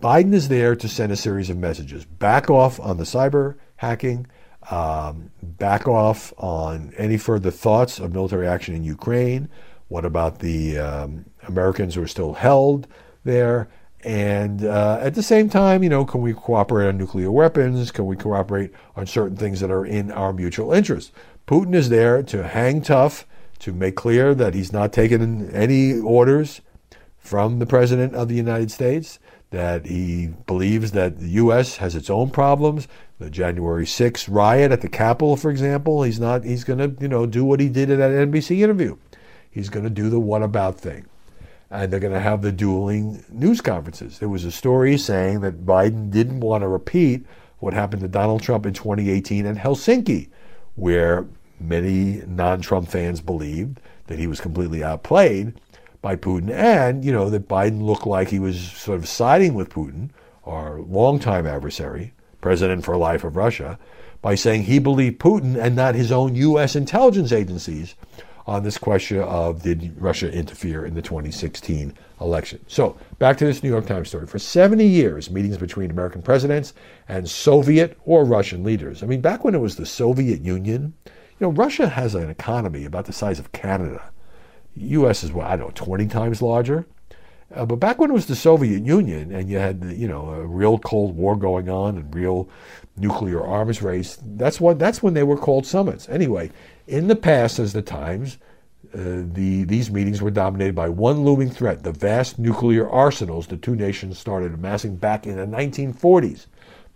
Biden 0.00 0.34
is 0.34 0.48
there 0.48 0.74
to 0.74 0.88
send 0.88 1.12
a 1.12 1.16
series 1.16 1.50
of 1.50 1.56
messages: 1.56 2.04
back 2.04 2.50
off 2.50 2.80
on 2.80 2.96
the 2.96 3.04
cyber 3.04 3.56
hacking, 3.76 4.26
um, 4.70 5.30
back 5.42 5.86
off 5.86 6.32
on 6.38 6.92
any 6.96 7.16
further 7.16 7.50
thoughts 7.50 7.98
of 7.98 8.12
military 8.12 8.46
action 8.46 8.74
in 8.74 8.84
Ukraine. 8.84 9.48
What 9.88 10.04
about 10.04 10.38
the 10.38 10.78
um, 10.78 11.26
Americans 11.46 11.94
who 11.94 12.02
are 12.02 12.08
still 12.08 12.34
held 12.34 12.86
there? 13.24 13.68
And 14.04 14.64
uh, 14.64 14.98
at 15.00 15.14
the 15.14 15.22
same 15.22 15.48
time, 15.48 15.82
you 15.82 15.88
know, 15.88 16.04
can 16.04 16.22
we 16.22 16.34
cooperate 16.34 16.88
on 16.88 16.98
nuclear 16.98 17.30
weapons? 17.30 17.90
Can 17.92 18.06
we 18.06 18.16
cooperate 18.16 18.72
on 18.96 19.06
certain 19.06 19.36
things 19.36 19.60
that 19.60 19.70
are 19.70 19.86
in 19.86 20.10
our 20.10 20.32
mutual 20.32 20.72
interest? 20.72 21.12
Putin 21.46 21.74
is 21.74 21.88
there 21.88 22.22
to 22.24 22.48
hang 22.48 22.82
tough, 22.82 23.26
to 23.60 23.72
make 23.72 23.94
clear 23.94 24.34
that 24.34 24.54
he's 24.54 24.72
not 24.72 24.92
taking 24.92 25.48
any 25.50 25.98
orders 25.98 26.60
from 27.16 27.60
the 27.60 27.66
President 27.66 28.14
of 28.14 28.28
the 28.28 28.34
United 28.34 28.72
States, 28.72 29.20
that 29.50 29.86
he 29.86 30.28
believes 30.46 30.90
that 30.92 31.20
the 31.20 31.28
U.S. 31.28 31.76
has 31.76 31.94
its 31.94 32.10
own 32.10 32.30
problems. 32.30 32.88
The 33.20 33.30
January 33.30 33.84
6th 33.84 34.26
riot 34.28 34.72
at 34.72 34.80
the 34.80 34.88
Capitol, 34.88 35.36
for 35.36 35.50
example, 35.50 36.02
he's 36.02 36.18
not. 36.18 36.42
He's 36.42 36.64
going 36.64 36.78
to, 36.78 37.00
you 37.00 37.06
know, 37.06 37.26
do 37.26 37.44
what 37.44 37.60
he 37.60 37.68
did 37.68 37.88
in 37.88 38.00
that 38.00 38.10
NBC 38.10 38.62
interview. 38.62 38.96
He's 39.48 39.68
going 39.68 39.84
to 39.84 39.90
do 39.90 40.10
the 40.10 40.18
what 40.18 40.42
about 40.42 40.80
thing 40.80 41.06
and 41.72 41.90
they're 41.90 42.00
going 42.00 42.12
to 42.12 42.20
have 42.20 42.42
the 42.42 42.52
dueling 42.52 43.24
news 43.30 43.62
conferences. 43.62 44.18
There 44.18 44.28
was 44.28 44.44
a 44.44 44.52
story 44.52 44.98
saying 44.98 45.40
that 45.40 45.64
Biden 45.64 46.10
didn't 46.10 46.40
want 46.40 46.62
to 46.62 46.68
repeat 46.68 47.24
what 47.60 47.72
happened 47.72 48.02
to 48.02 48.08
Donald 48.08 48.42
Trump 48.42 48.66
in 48.66 48.74
2018 48.74 49.46
in 49.46 49.56
Helsinki, 49.56 50.28
where 50.74 51.26
many 51.58 52.22
non-Trump 52.26 52.88
fans 52.88 53.22
believed 53.22 53.80
that 54.08 54.18
he 54.18 54.26
was 54.26 54.40
completely 54.40 54.84
outplayed 54.84 55.54
by 56.02 56.14
Putin, 56.14 56.50
and 56.50 57.04
you 57.04 57.12
know 57.12 57.30
that 57.30 57.48
Biden 57.48 57.82
looked 57.82 58.06
like 58.06 58.28
he 58.28 58.40
was 58.40 58.60
sort 58.60 58.98
of 58.98 59.08
siding 59.08 59.54
with 59.54 59.70
Putin, 59.70 60.10
our 60.44 60.80
longtime 60.80 61.46
adversary, 61.46 62.12
president 62.40 62.84
for 62.84 62.96
life 62.96 63.24
of 63.24 63.36
Russia, 63.36 63.78
by 64.20 64.34
saying 64.34 64.64
he 64.64 64.78
believed 64.78 65.20
Putin 65.20 65.56
and 65.56 65.76
not 65.76 65.94
his 65.94 66.12
own 66.12 66.34
U.S. 66.34 66.76
intelligence 66.76 67.32
agencies 67.32 67.94
on 68.46 68.62
this 68.62 68.78
question 68.78 69.20
of 69.20 69.62
did 69.62 69.94
Russia 70.00 70.32
interfere 70.32 70.84
in 70.84 70.94
the 70.94 71.02
2016 71.02 71.96
election. 72.20 72.64
So, 72.68 72.96
back 73.18 73.36
to 73.38 73.44
this 73.44 73.62
New 73.62 73.68
York 73.68 73.86
Times 73.86 74.08
story. 74.08 74.26
For 74.26 74.38
70 74.38 74.86
years, 74.86 75.30
meetings 75.30 75.58
between 75.58 75.90
American 75.90 76.22
presidents 76.22 76.74
and 77.08 77.28
Soviet 77.28 77.98
or 78.04 78.24
Russian 78.24 78.64
leaders. 78.64 79.02
I 79.02 79.06
mean, 79.06 79.20
back 79.20 79.44
when 79.44 79.54
it 79.54 79.60
was 79.60 79.76
the 79.76 79.86
Soviet 79.86 80.40
Union, 80.40 80.94
you 81.04 81.12
know, 81.40 81.50
Russia 81.50 81.88
has 81.88 82.14
an 82.14 82.30
economy 82.30 82.84
about 82.84 83.06
the 83.06 83.12
size 83.12 83.38
of 83.38 83.52
Canada. 83.52 84.02
U.S. 84.74 85.22
is, 85.22 85.32
what, 85.32 85.46
I 85.46 85.56
don't 85.56 85.68
know, 85.68 85.84
20 85.84 86.06
times 86.06 86.40
larger. 86.40 86.86
Uh, 87.54 87.66
but 87.66 87.76
back 87.76 87.98
when 87.98 88.10
it 88.10 88.14
was 88.14 88.26
the 88.26 88.36
Soviet 88.36 88.84
Union 88.84 89.32
and 89.32 89.48
you 89.48 89.58
had, 89.58 89.84
you 89.84 90.08
know, 90.08 90.30
a 90.30 90.46
real 90.46 90.78
Cold 90.78 91.16
War 91.16 91.36
going 91.36 91.68
on 91.68 91.96
and 91.98 92.14
real 92.14 92.48
nuclear 92.96 93.44
arms 93.44 93.82
race, 93.82 94.18
that's 94.22 94.60
what 94.60 94.78
that's 94.78 95.02
when 95.02 95.14
they 95.14 95.22
were 95.22 95.36
called 95.36 95.66
summits. 95.66 96.08
Anyway, 96.08 96.50
in 96.86 97.08
the 97.08 97.16
past, 97.16 97.58
as 97.58 97.72
the 97.72 97.82
Times, 97.82 98.38
uh, 98.94 99.24
the, 99.32 99.64
these 99.64 99.90
meetings 99.90 100.20
were 100.20 100.30
dominated 100.30 100.74
by 100.74 100.88
one 100.88 101.24
looming 101.24 101.48
threat 101.48 101.82
the 101.82 101.92
vast 101.92 102.38
nuclear 102.38 102.88
arsenals 102.88 103.46
the 103.46 103.56
two 103.56 103.74
nations 103.74 104.18
started 104.18 104.52
amassing 104.52 104.96
back 104.96 105.26
in 105.26 105.36
the 105.36 105.46
1940s. 105.46 106.46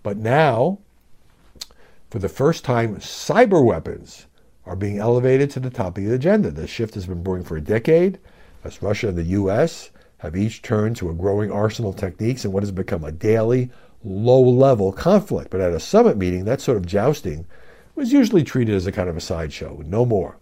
But 0.02 0.18
now, 0.18 0.78
for 2.10 2.18
the 2.18 2.28
first 2.28 2.64
time, 2.64 2.96
cyber 2.96 3.64
weapons 3.64 4.26
are 4.66 4.76
being 4.76 4.98
elevated 4.98 5.50
to 5.50 5.60
the 5.60 5.70
top 5.70 5.96
of 5.96 6.04
the 6.04 6.14
agenda. 6.14 6.50
The 6.50 6.66
shift 6.66 6.94
has 6.94 7.06
been 7.06 7.22
brewing 7.22 7.44
for 7.44 7.56
a 7.56 7.62
decade 7.62 8.18
as 8.62 8.82
Russia 8.82 9.08
and 9.08 9.16
the 9.16 9.22
U.S. 9.22 9.90
have 10.18 10.36
each 10.36 10.60
turned 10.60 10.96
to 10.96 11.08
a 11.08 11.14
growing 11.14 11.50
arsenal 11.50 11.92
of 11.92 11.96
techniques 11.96 12.44
in 12.44 12.52
what 12.52 12.62
has 12.62 12.72
become 12.72 13.04
a 13.04 13.12
daily, 13.12 13.70
low 14.04 14.40
level 14.40 14.92
conflict. 14.92 15.50
But 15.50 15.60
at 15.60 15.72
a 15.72 15.80
summit 15.80 16.16
meeting, 16.16 16.44
that 16.44 16.60
sort 16.60 16.76
of 16.76 16.84
jousting 16.84 17.46
was 17.96 18.12
usually 18.12 18.44
treated 18.44 18.74
as 18.74 18.86
a 18.86 18.92
kind 18.92 19.08
of 19.08 19.16
a 19.16 19.20
sideshow, 19.20 19.82
no 19.86 20.04
more. 20.04 20.36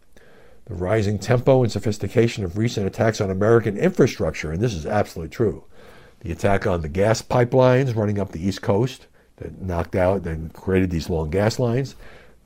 The 0.67 0.75
rising 0.75 1.19
tempo 1.19 1.63
and 1.63 1.71
sophistication 1.71 2.45
of 2.45 2.59
recent 2.59 2.87
attacks 2.87 3.21
on 3.21 3.31
American 3.31 3.77
infrastructure, 3.77 4.51
and 4.51 4.61
this 4.61 4.75
is 4.75 4.87
absolutely 4.87 5.35
true. 5.35 5.65
The 6.21 6.33
attack 6.33 6.67
on 6.67 6.81
the 6.81 6.89
gas 6.89 7.23
pipelines 7.23 7.95
running 7.95 8.19
up 8.19 8.33
the 8.33 8.45
East 8.45 8.63
Coast 8.63 9.07
that 9.37 9.61
knocked 9.61 9.95
out 9.95 10.27
and 10.27 10.53
created 10.53 10.91
these 10.91 11.11
long 11.11 11.31
gas 11.31 11.59
lines, 11.59 11.97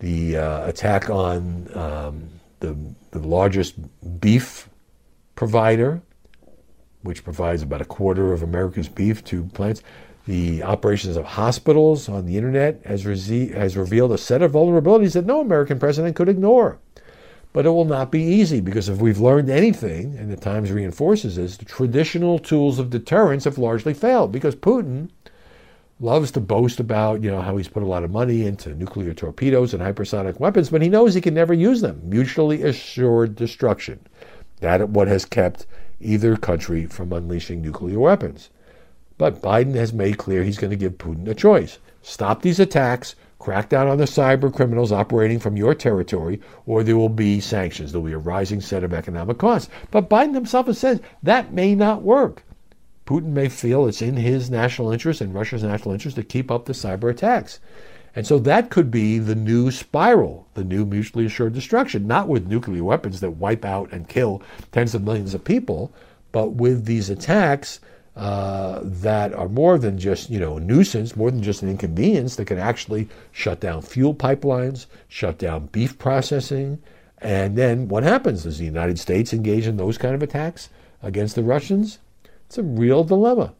the 0.00 0.36
uh, 0.36 0.66
attack 0.66 1.08
on 1.10 1.68
um, 1.76 2.28
the, 2.60 2.76
the 3.12 3.20
largest 3.20 3.76
beef 4.20 4.68
provider, 5.34 6.00
which 7.02 7.22
provides 7.22 7.62
about 7.62 7.80
a 7.80 7.84
quarter 7.84 8.32
of 8.32 8.42
America's 8.42 8.88
beef 8.88 9.24
to 9.24 9.44
plants, 9.44 9.82
the 10.28 10.62
operations 10.62 11.16
of 11.16 11.24
hospitals 11.24 12.06
on 12.06 12.26
the 12.26 12.36
internet 12.36 12.82
has, 12.84 13.02
has 13.02 13.76
revealed 13.78 14.12
a 14.12 14.18
set 14.18 14.42
of 14.42 14.52
vulnerabilities 14.52 15.14
that 15.14 15.24
no 15.24 15.40
American 15.40 15.78
president 15.78 16.14
could 16.16 16.28
ignore. 16.28 16.78
But 17.54 17.64
it 17.64 17.70
will 17.70 17.86
not 17.86 18.12
be 18.12 18.20
easy 18.20 18.60
because 18.60 18.90
if 18.90 18.98
we've 18.98 19.18
learned 19.18 19.48
anything, 19.48 20.18
and 20.18 20.30
the 20.30 20.36
Times 20.36 20.70
reinforces 20.70 21.36
this, 21.36 21.56
the 21.56 21.64
traditional 21.64 22.38
tools 22.38 22.78
of 22.78 22.90
deterrence 22.90 23.44
have 23.44 23.56
largely 23.56 23.94
failed 23.94 24.30
because 24.30 24.54
Putin 24.54 25.08
loves 25.98 26.30
to 26.32 26.40
boast 26.40 26.78
about, 26.78 27.22
you 27.22 27.30
know, 27.30 27.40
how 27.40 27.56
he's 27.56 27.66
put 27.66 27.82
a 27.82 27.86
lot 27.86 28.04
of 28.04 28.10
money 28.10 28.44
into 28.44 28.74
nuclear 28.74 29.14
torpedoes 29.14 29.72
and 29.72 29.82
hypersonic 29.82 30.38
weapons, 30.38 30.68
but 30.68 30.82
he 30.82 30.90
knows 30.90 31.14
he 31.14 31.22
can 31.22 31.32
never 31.32 31.54
use 31.54 31.80
them. 31.80 32.02
Mutually 32.04 32.64
assured 32.64 33.34
destruction. 33.34 33.98
That 34.60 34.90
what 34.90 35.08
has 35.08 35.24
kept 35.24 35.66
either 36.02 36.36
country 36.36 36.84
from 36.84 37.14
unleashing 37.14 37.62
nuclear 37.62 37.98
weapons. 37.98 38.50
But 39.18 39.42
Biden 39.42 39.74
has 39.74 39.92
made 39.92 40.16
clear 40.16 40.44
he's 40.44 40.58
going 40.58 40.70
to 40.70 40.76
give 40.76 40.96
Putin 40.96 41.26
a 41.28 41.34
choice. 41.34 41.78
Stop 42.02 42.42
these 42.42 42.60
attacks, 42.60 43.16
crack 43.40 43.68
down 43.68 43.88
on 43.88 43.98
the 43.98 44.04
cyber 44.04 44.54
criminals 44.54 44.92
operating 44.92 45.40
from 45.40 45.56
your 45.56 45.74
territory, 45.74 46.40
or 46.66 46.84
there 46.84 46.96
will 46.96 47.08
be 47.08 47.40
sanctions. 47.40 47.90
There 47.90 48.00
will 48.00 48.08
be 48.08 48.14
a 48.14 48.18
rising 48.18 48.60
set 48.60 48.84
of 48.84 48.94
economic 48.94 49.38
costs. 49.38 49.68
But 49.90 50.08
Biden 50.08 50.34
himself 50.34 50.66
has 50.66 50.78
said 50.78 51.02
that 51.22 51.52
may 51.52 51.74
not 51.74 52.02
work. 52.02 52.44
Putin 53.06 53.32
may 53.32 53.48
feel 53.48 53.86
it's 53.86 54.02
in 54.02 54.16
his 54.16 54.50
national 54.50 54.92
interest 54.92 55.20
and 55.20 55.34
Russia's 55.34 55.62
national 55.64 55.94
interest 55.94 56.16
to 56.16 56.22
keep 56.22 56.50
up 56.50 56.66
the 56.66 56.72
cyber 56.72 57.10
attacks. 57.10 57.58
And 58.14 58.26
so 58.26 58.38
that 58.40 58.70
could 58.70 58.90
be 58.90 59.18
the 59.18 59.34
new 59.34 59.70
spiral, 59.70 60.46
the 60.54 60.64
new 60.64 60.84
mutually 60.84 61.26
assured 61.26 61.54
destruction, 61.54 62.06
not 62.06 62.28
with 62.28 62.46
nuclear 62.46 62.84
weapons 62.84 63.20
that 63.20 63.32
wipe 63.32 63.64
out 63.64 63.90
and 63.92 64.08
kill 64.08 64.42
tens 64.72 64.94
of 64.94 65.02
millions 65.02 65.34
of 65.34 65.44
people, 65.44 65.92
but 66.32 66.52
with 66.52 66.84
these 66.84 67.10
attacks 67.10 67.80
uh, 68.18 68.80
that 68.82 69.32
are 69.32 69.48
more 69.48 69.78
than 69.78 69.96
just 69.96 70.28
you 70.28 70.40
know 70.40 70.56
a 70.56 70.60
nuisance, 70.60 71.14
more 71.14 71.30
than 71.30 71.40
just 71.40 71.62
an 71.62 71.70
inconvenience, 71.70 72.34
that 72.36 72.46
can 72.46 72.58
actually 72.58 73.08
shut 73.30 73.60
down 73.60 73.80
fuel 73.80 74.12
pipelines, 74.12 74.86
shut 75.06 75.38
down 75.38 75.66
beef 75.66 75.96
processing, 75.98 76.82
and 77.18 77.56
then 77.56 77.86
what 77.86 78.02
happens? 78.02 78.42
Does 78.42 78.58
the 78.58 78.64
United 78.64 78.98
States 78.98 79.32
engage 79.32 79.68
in 79.68 79.76
those 79.76 79.98
kind 79.98 80.16
of 80.16 80.22
attacks 80.22 80.68
against 81.00 81.36
the 81.36 81.44
Russians? 81.44 82.00
It's 82.46 82.58
a 82.58 82.62
real 82.64 83.04
dilemma. 83.04 83.54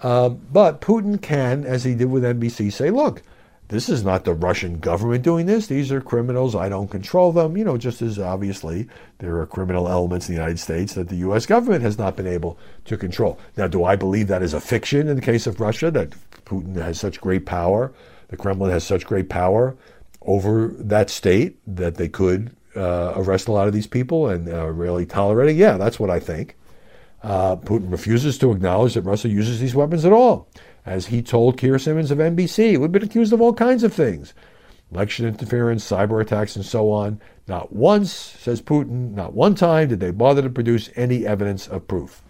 Uh, 0.00 0.30
but 0.30 0.80
Putin 0.80 1.22
can, 1.22 1.64
as 1.64 1.84
he 1.84 1.94
did 1.94 2.10
with 2.10 2.24
NBC, 2.24 2.72
say, 2.72 2.90
look, 2.90 3.22
this 3.70 3.88
is 3.88 4.02
not 4.02 4.24
the 4.24 4.34
Russian 4.34 4.80
government 4.80 5.22
doing 5.22 5.46
this. 5.46 5.68
These 5.68 5.92
are 5.92 6.00
criminals. 6.00 6.56
I 6.56 6.68
don't 6.68 6.90
control 6.90 7.30
them. 7.30 7.56
You 7.56 7.64
know, 7.64 7.78
just 7.78 8.02
as 8.02 8.18
obviously 8.18 8.88
there 9.18 9.38
are 9.38 9.46
criminal 9.46 9.88
elements 9.88 10.28
in 10.28 10.34
the 10.34 10.40
United 10.40 10.58
States 10.58 10.94
that 10.94 11.08
the 11.08 11.16
U.S. 11.16 11.46
government 11.46 11.82
has 11.82 11.96
not 11.96 12.16
been 12.16 12.26
able 12.26 12.58
to 12.86 12.96
control. 12.96 13.38
Now, 13.56 13.68
do 13.68 13.84
I 13.84 13.94
believe 13.94 14.26
that 14.26 14.42
is 14.42 14.54
a 14.54 14.60
fiction 14.60 15.06
in 15.06 15.14
the 15.14 15.22
case 15.22 15.46
of 15.46 15.60
Russia, 15.60 15.88
that 15.92 16.10
Putin 16.44 16.74
has 16.74 16.98
such 16.98 17.20
great 17.20 17.46
power, 17.46 17.92
the 18.28 18.36
Kremlin 18.36 18.72
has 18.72 18.82
such 18.82 19.06
great 19.06 19.28
power 19.28 19.76
over 20.22 20.74
that 20.76 21.08
state 21.08 21.56
that 21.66 21.94
they 21.94 22.08
could 22.08 22.54
uh, 22.74 23.12
arrest 23.14 23.46
a 23.46 23.52
lot 23.52 23.68
of 23.68 23.72
these 23.72 23.86
people 23.86 24.28
and 24.28 24.48
uh, 24.48 24.66
really 24.66 25.06
tolerate 25.06 25.50
it? 25.50 25.56
Yeah, 25.56 25.76
that's 25.76 26.00
what 26.00 26.10
I 26.10 26.18
think. 26.18 26.56
Uh, 27.22 27.54
Putin 27.54 27.92
refuses 27.92 28.36
to 28.38 28.50
acknowledge 28.50 28.94
that 28.94 29.02
Russia 29.02 29.28
uses 29.28 29.60
these 29.60 29.76
weapons 29.76 30.04
at 30.04 30.12
all 30.12 30.48
as 30.86 31.06
he 31.06 31.22
told 31.22 31.58
Keir 31.58 31.78
Simmons 31.78 32.10
of 32.10 32.18
NBC. 32.18 32.78
We've 32.78 32.92
been 32.92 33.02
accused 33.02 33.32
of 33.32 33.40
all 33.40 33.54
kinds 33.54 33.82
of 33.82 33.92
things 33.92 34.34
election 34.92 35.26
interference, 35.26 35.88
cyber 35.88 36.20
attacks, 36.20 36.56
and 36.56 36.64
so 36.64 36.90
on. 36.90 37.20
Not 37.46 37.72
once, 37.72 38.12
says 38.12 38.60
Putin, 38.60 39.12
not 39.14 39.34
one 39.34 39.54
time 39.54 39.88
did 39.88 40.00
they 40.00 40.10
bother 40.10 40.42
to 40.42 40.50
produce 40.50 40.90
any 40.96 41.26
evidence 41.26 41.68
of 41.68 41.86
proof. 41.86 42.22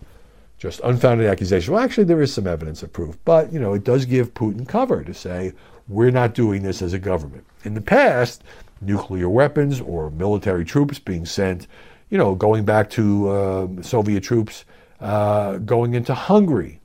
Just 0.58 0.80
unfounded 0.84 1.26
accusation. 1.26 1.72
Well, 1.72 1.82
actually, 1.82 2.04
there 2.04 2.20
is 2.20 2.34
some 2.34 2.46
evidence 2.46 2.82
of 2.82 2.92
proof, 2.92 3.16
but 3.24 3.50
you 3.52 3.58
know, 3.58 3.72
it 3.72 3.84
does 3.84 4.04
give 4.04 4.34
Putin 4.34 4.68
cover 4.68 5.02
to 5.02 5.14
say 5.14 5.52
we're 5.88 6.10
not 6.10 6.34
doing 6.34 6.62
this 6.62 6.82
as 6.82 6.92
a 6.92 6.98
government. 6.98 7.44
In 7.64 7.74
the 7.74 7.80
past, 7.80 8.44
nuclear 8.80 9.28
weapons 9.28 9.80
or 9.80 10.10
military 10.10 10.64
troops 10.64 10.98
being 10.98 11.24
sent, 11.24 11.66
you 12.10 12.18
know, 12.18 12.34
going 12.34 12.64
back 12.64 12.90
to 12.90 13.28
uh, 13.28 13.68
Soviet 13.82 14.22
troops 14.22 14.64
uh, 15.00 15.56
going 15.58 15.94
into 15.94 16.14
Hungary 16.14 16.79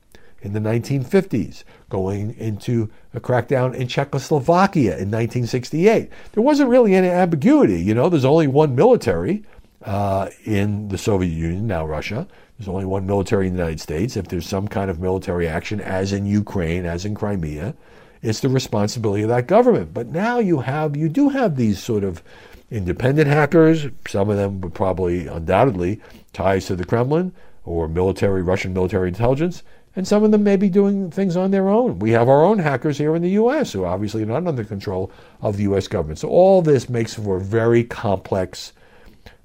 in 0.46 0.52
the 0.52 0.60
1950s, 0.60 1.64
going 1.90 2.34
into 2.38 2.88
a 3.14 3.20
crackdown 3.20 3.74
in 3.74 3.88
Czechoslovakia 3.88 4.92
in 4.92 5.10
1968. 5.10 6.08
There 6.32 6.42
wasn't 6.42 6.70
really 6.70 6.94
any 6.94 7.08
ambiguity. 7.08 7.82
You 7.82 7.94
know, 7.94 8.08
there's 8.08 8.24
only 8.24 8.46
one 8.46 8.76
military 8.76 9.42
uh, 9.84 10.28
in 10.44 10.88
the 10.88 10.98
Soviet 10.98 11.30
Union, 11.30 11.66
now 11.66 11.84
Russia. 11.84 12.28
There's 12.58 12.68
only 12.68 12.84
one 12.84 13.06
military 13.06 13.48
in 13.48 13.54
the 13.54 13.58
United 13.58 13.80
States. 13.80 14.16
If 14.16 14.28
there's 14.28 14.46
some 14.46 14.68
kind 14.68 14.88
of 14.88 15.00
military 15.00 15.48
action, 15.48 15.80
as 15.80 16.12
in 16.12 16.26
Ukraine, 16.26 16.86
as 16.86 17.04
in 17.04 17.16
Crimea, 17.16 17.74
it's 18.22 18.40
the 18.40 18.48
responsibility 18.48 19.24
of 19.24 19.28
that 19.30 19.48
government. 19.48 19.92
But 19.92 20.06
now 20.06 20.38
you 20.38 20.60
have, 20.60 20.96
you 20.96 21.08
do 21.08 21.28
have 21.28 21.56
these 21.56 21.82
sort 21.82 22.04
of 22.04 22.22
independent 22.70 23.26
hackers. 23.26 23.88
Some 24.06 24.30
of 24.30 24.36
them 24.36 24.60
would 24.60 24.74
probably, 24.74 25.26
undoubtedly, 25.26 26.00
ties 26.32 26.66
to 26.66 26.76
the 26.76 26.84
Kremlin 26.84 27.32
or 27.64 27.88
military, 27.88 28.42
Russian 28.42 28.72
military 28.72 29.08
intelligence 29.08 29.64
And 29.96 30.06
some 30.06 30.22
of 30.22 30.30
them 30.30 30.44
may 30.44 30.56
be 30.56 30.68
doing 30.68 31.10
things 31.10 31.36
on 31.36 31.50
their 31.50 31.68
own. 31.70 31.98
We 31.98 32.10
have 32.10 32.28
our 32.28 32.44
own 32.44 32.58
hackers 32.58 32.98
here 32.98 33.16
in 33.16 33.22
the 33.22 33.30
U.S. 33.30 33.72
who 33.72 33.86
obviously 33.86 34.22
are 34.22 34.26
not 34.26 34.46
under 34.46 34.62
control 34.62 35.10
of 35.40 35.56
the 35.56 35.62
U.S. 35.64 35.88
government. 35.88 36.18
So 36.18 36.28
all 36.28 36.60
this 36.60 36.90
makes 36.90 37.14
for 37.14 37.38
a 37.38 37.40
very 37.40 37.82
complex 37.82 38.74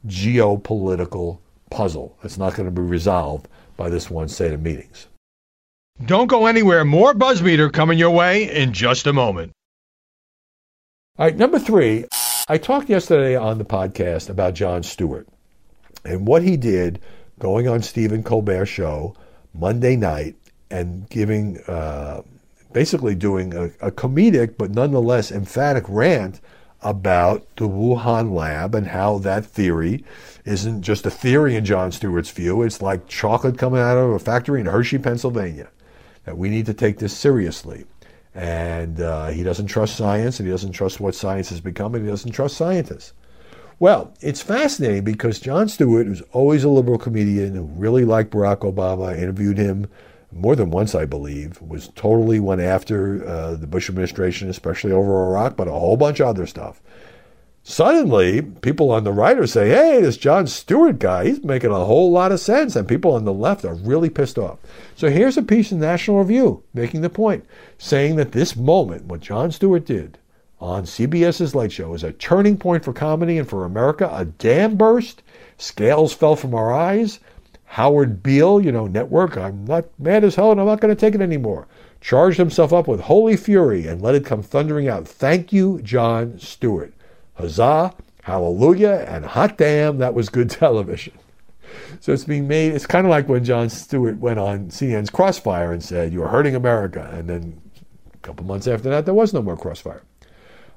geopolitical 0.06 1.40
puzzle. 1.70 2.18
It's 2.24 2.38
not 2.38 2.56
going 2.56 2.66
to 2.68 2.72
be 2.72 2.86
resolved 2.86 3.48
by 3.78 3.90
this 3.90 4.10
one 4.10 4.28
set 4.28 4.54
of 4.54 4.62
meetings. 4.62 5.08
Don't 6.06 6.28
go 6.28 6.48
anywhere. 6.48 6.84
More 6.84 7.14
Buzzmeter 7.14 7.72
coming 7.72 7.98
your 7.98 8.12
way 8.12 8.54
in 8.54 8.74
just 8.74 9.08
a 9.08 9.14
moment. 9.14 9.54
All 11.18 11.28
right, 11.28 11.38
number 11.38 11.60
three, 11.60 12.06
I 12.48 12.58
talked 12.58 12.90
yesterday 12.90 13.36
on 13.36 13.58
the 13.58 13.66
podcast 13.66 14.30
about 14.30 14.56
Jon 14.56 14.84
Stewart 14.84 15.28
and 16.04 16.28
what 16.28 16.42
he 16.42 16.58
did 16.58 17.00
going 17.40 17.68
on 17.68 17.82
Stephen 17.82 18.24
Colbert's 18.24 18.70
show 18.70 19.16
Monday 19.54 19.96
night 19.96 20.36
and 20.72 21.10
giving, 21.10 21.60
uh, 21.68 22.22
basically 22.74 23.16
doing 23.16 23.54
a, 23.54 23.66
a 23.86 23.92
comedic 23.92 24.56
but 24.58 24.72
nonetheless 24.72 25.32
emphatic 25.32 25.84
rant 25.88 26.40
about 26.82 27.46
the 27.58 27.68
Wuhan 27.68 28.34
lab 28.34 28.74
and 28.74 28.88
how 28.88 29.20
that 29.20 29.46
theory 29.46 30.04
isn't 30.46 30.82
just 30.82 31.06
a 31.06 31.12
theory 31.12 31.56
in 31.56 31.66
Jon 31.66 31.92
Stewart's 31.92 32.32
view. 32.32 32.64
It's 32.64 32.82
like 32.82 33.08
chocolate 33.08 33.58
coming 33.58 33.80
out 33.80 33.98
of 33.98 34.12
a 34.12 34.20
factory 34.20 34.60
in 34.60 34.66
Hershey, 34.66 34.98
Pennsylvania. 34.98 35.70
That 36.26 36.38
we 36.38 36.50
need 36.50 36.66
to 36.68 36.74
take 36.74 37.00
this 37.00 37.16
seriously. 37.16 37.86
And 38.34 39.02
uh, 39.02 39.28
he 39.28 39.44
doesn't 39.44 39.68
trust 39.68 39.96
science, 39.96 40.40
and 40.40 40.48
he 40.48 40.52
doesn't 40.52 40.72
trust 40.72 41.00
what 41.00 41.16
science 41.16 41.50
has 41.50 41.60
become, 41.60 41.96
and 41.96 42.06
he 42.06 42.10
doesn't 42.10 42.32
trust 42.32 42.58
scientists. 42.58 43.14
Well, 43.80 44.14
it's 44.22 44.42
fascinating 44.42 45.04
because 45.04 45.40
Jon 45.40 45.68
Stewart, 45.68 46.06
who's 46.06 46.22
always 46.32 46.64
a 46.64 46.70
liberal 46.70 47.00
comedian 47.00 47.56
who 47.56 47.64
really 47.64 48.06
liked 48.06 48.32
Barack 48.32 48.60
Obama, 48.60 49.18
interviewed 49.18 49.58
him 49.58 49.88
more 50.32 50.56
than 50.56 50.72
once, 50.72 50.96
I 50.96 51.06
believe, 51.06 51.62
was 51.62 51.90
totally 51.90 52.40
went 52.40 52.62
after 52.62 53.28
uh, 53.28 53.56
the 53.56 53.68
Bush 53.68 53.90
administration, 53.90 54.50
especially 54.50 54.92
over 54.92 55.28
Iraq, 55.28 55.56
but 55.56 55.68
a 55.68 55.72
whole 55.72 55.98
bunch 55.98 56.20
of 56.20 56.28
other 56.28 56.46
stuff. 56.46 56.82
Suddenly, 57.64 58.42
people 58.42 58.92
on 58.92 59.04
the 59.04 59.12
right 59.12 59.38
are 59.38 59.46
saying, 59.46 59.72
hey, 59.72 60.02
this 60.02 60.18
Jon 60.18 60.48
Stewart 60.48 60.98
guy, 60.98 61.26
he's 61.26 61.44
making 61.44 61.70
a 61.70 61.86
whole 61.86 62.12
lot 62.12 62.32
of 62.32 62.40
sense. 62.40 62.76
And 62.76 62.88
people 62.88 63.14
on 63.14 63.24
the 63.24 63.34
left 63.34 63.66
are 63.66 63.76
really 63.76 64.10
pissed 64.10 64.40
off. 64.40 64.58
So 64.96 65.10
here's 65.12 65.38
a 65.38 65.44
piece 65.44 65.72
in 65.72 65.80
National 65.80 66.20
Review 66.20 66.64
making 66.74 67.02
the 67.02 67.10
point, 67.10 67.46
saying 67.78 68.16
that 68.16 68.32
this 68.32 68.56
moment, 68.56 69.06
what 69.06 69.20
Jon 69.20 69.52
Stewart 69.52 69.86
did 69.86 70.18
on 70.60 70.86
CBS's 70.86 71.54
Late 71.54 71.72
Show, 71.72 71.94
is 71.94 72.04
a 72.04 72.14
turning 72.14 72.58
point 72.58 72.84
for 72.84 72.94
comedy 72.94 73.38
and 73.38 73.48
for 73.48 73.64
America. 73.64 74.10
A 74.12 74.26
dam 74.26 74.76
burst, 74.76 75.22
scales 75.60 76.14
fell 76.14 76.36
from 76.36 76.56
our 76.56 76.74
eyes. 76.74 77.20
Howard 77.72 78.22
Beale, 78.22 78.60
you 78.60 78.70
know, 78.70 78.86
network, 78.86 79.38
I'm 79.38 79.64
not 79.64 79.86
mad 79.98 80.26
as 80.26 80.36
hell 80.36 80.52
and 80.52 80.60
I'm 80.60 80.68
not 80.68 80.82
going 80.82 80.94
to 80.94 81.00
take 81.00 81.16
it 81.16 81.22
anymore. 81.22 81.70
Charged 82.02 82.38
himself 82.38 82.74
up 82.74 82.86
with 82.86 83.00
holy 83.00 83.38
fury 83.38 83.88
and 83.88 84.02
let 84.02 84.14
it 84.14 84.26
come 84.26 84.44
thundering 84.44 84.90
out. 84.90 85.08
Thank 85.08 85.54
you, 85.54 85.82
Jon 85.82 86.38
Stewart. 86.38 86.94
Huzzah, 87.36 87.94
hallelujah, 88.24 89.06
and 89.08 89.24
hot 89.24 89.58
damn, 89.58 90.00
that 90.00 90.14
was 90.14 90.28
good 90.28 90.50
television. 90.50 91.14
So 92.02 92.12
it's 92.12 92.26
being 92.26 92.46
made, 92.46 92.74
it's 92.74 92.86
kind 92.86 93.08
of 93.08 93.10
like 93.10 93.30
when 93.30 93.46
Jon 93.46 93.70
Stewart 93.70 94.18
went 94.18 94.38
on 94.38 94.68
CNN's 94.68 95.10
Crossfire 95.10 95.72
and 95.72 95.82
said, 95.82 96.12
You're 96.12 96.28
hurting 96.28 96.56
America. 96.56 97.10
And 97.14 97.30
then 97.30 97.62
a 98.14 98.18
couple 98.18 98.46
months 98.46 98.68
after 98.68 98.90
that, 98.90 99.06
there 99.06 99.14
was 99.14 99.34
no 99.34 99.42
more 99.42 99.56
Crossfire. 99.56 100.04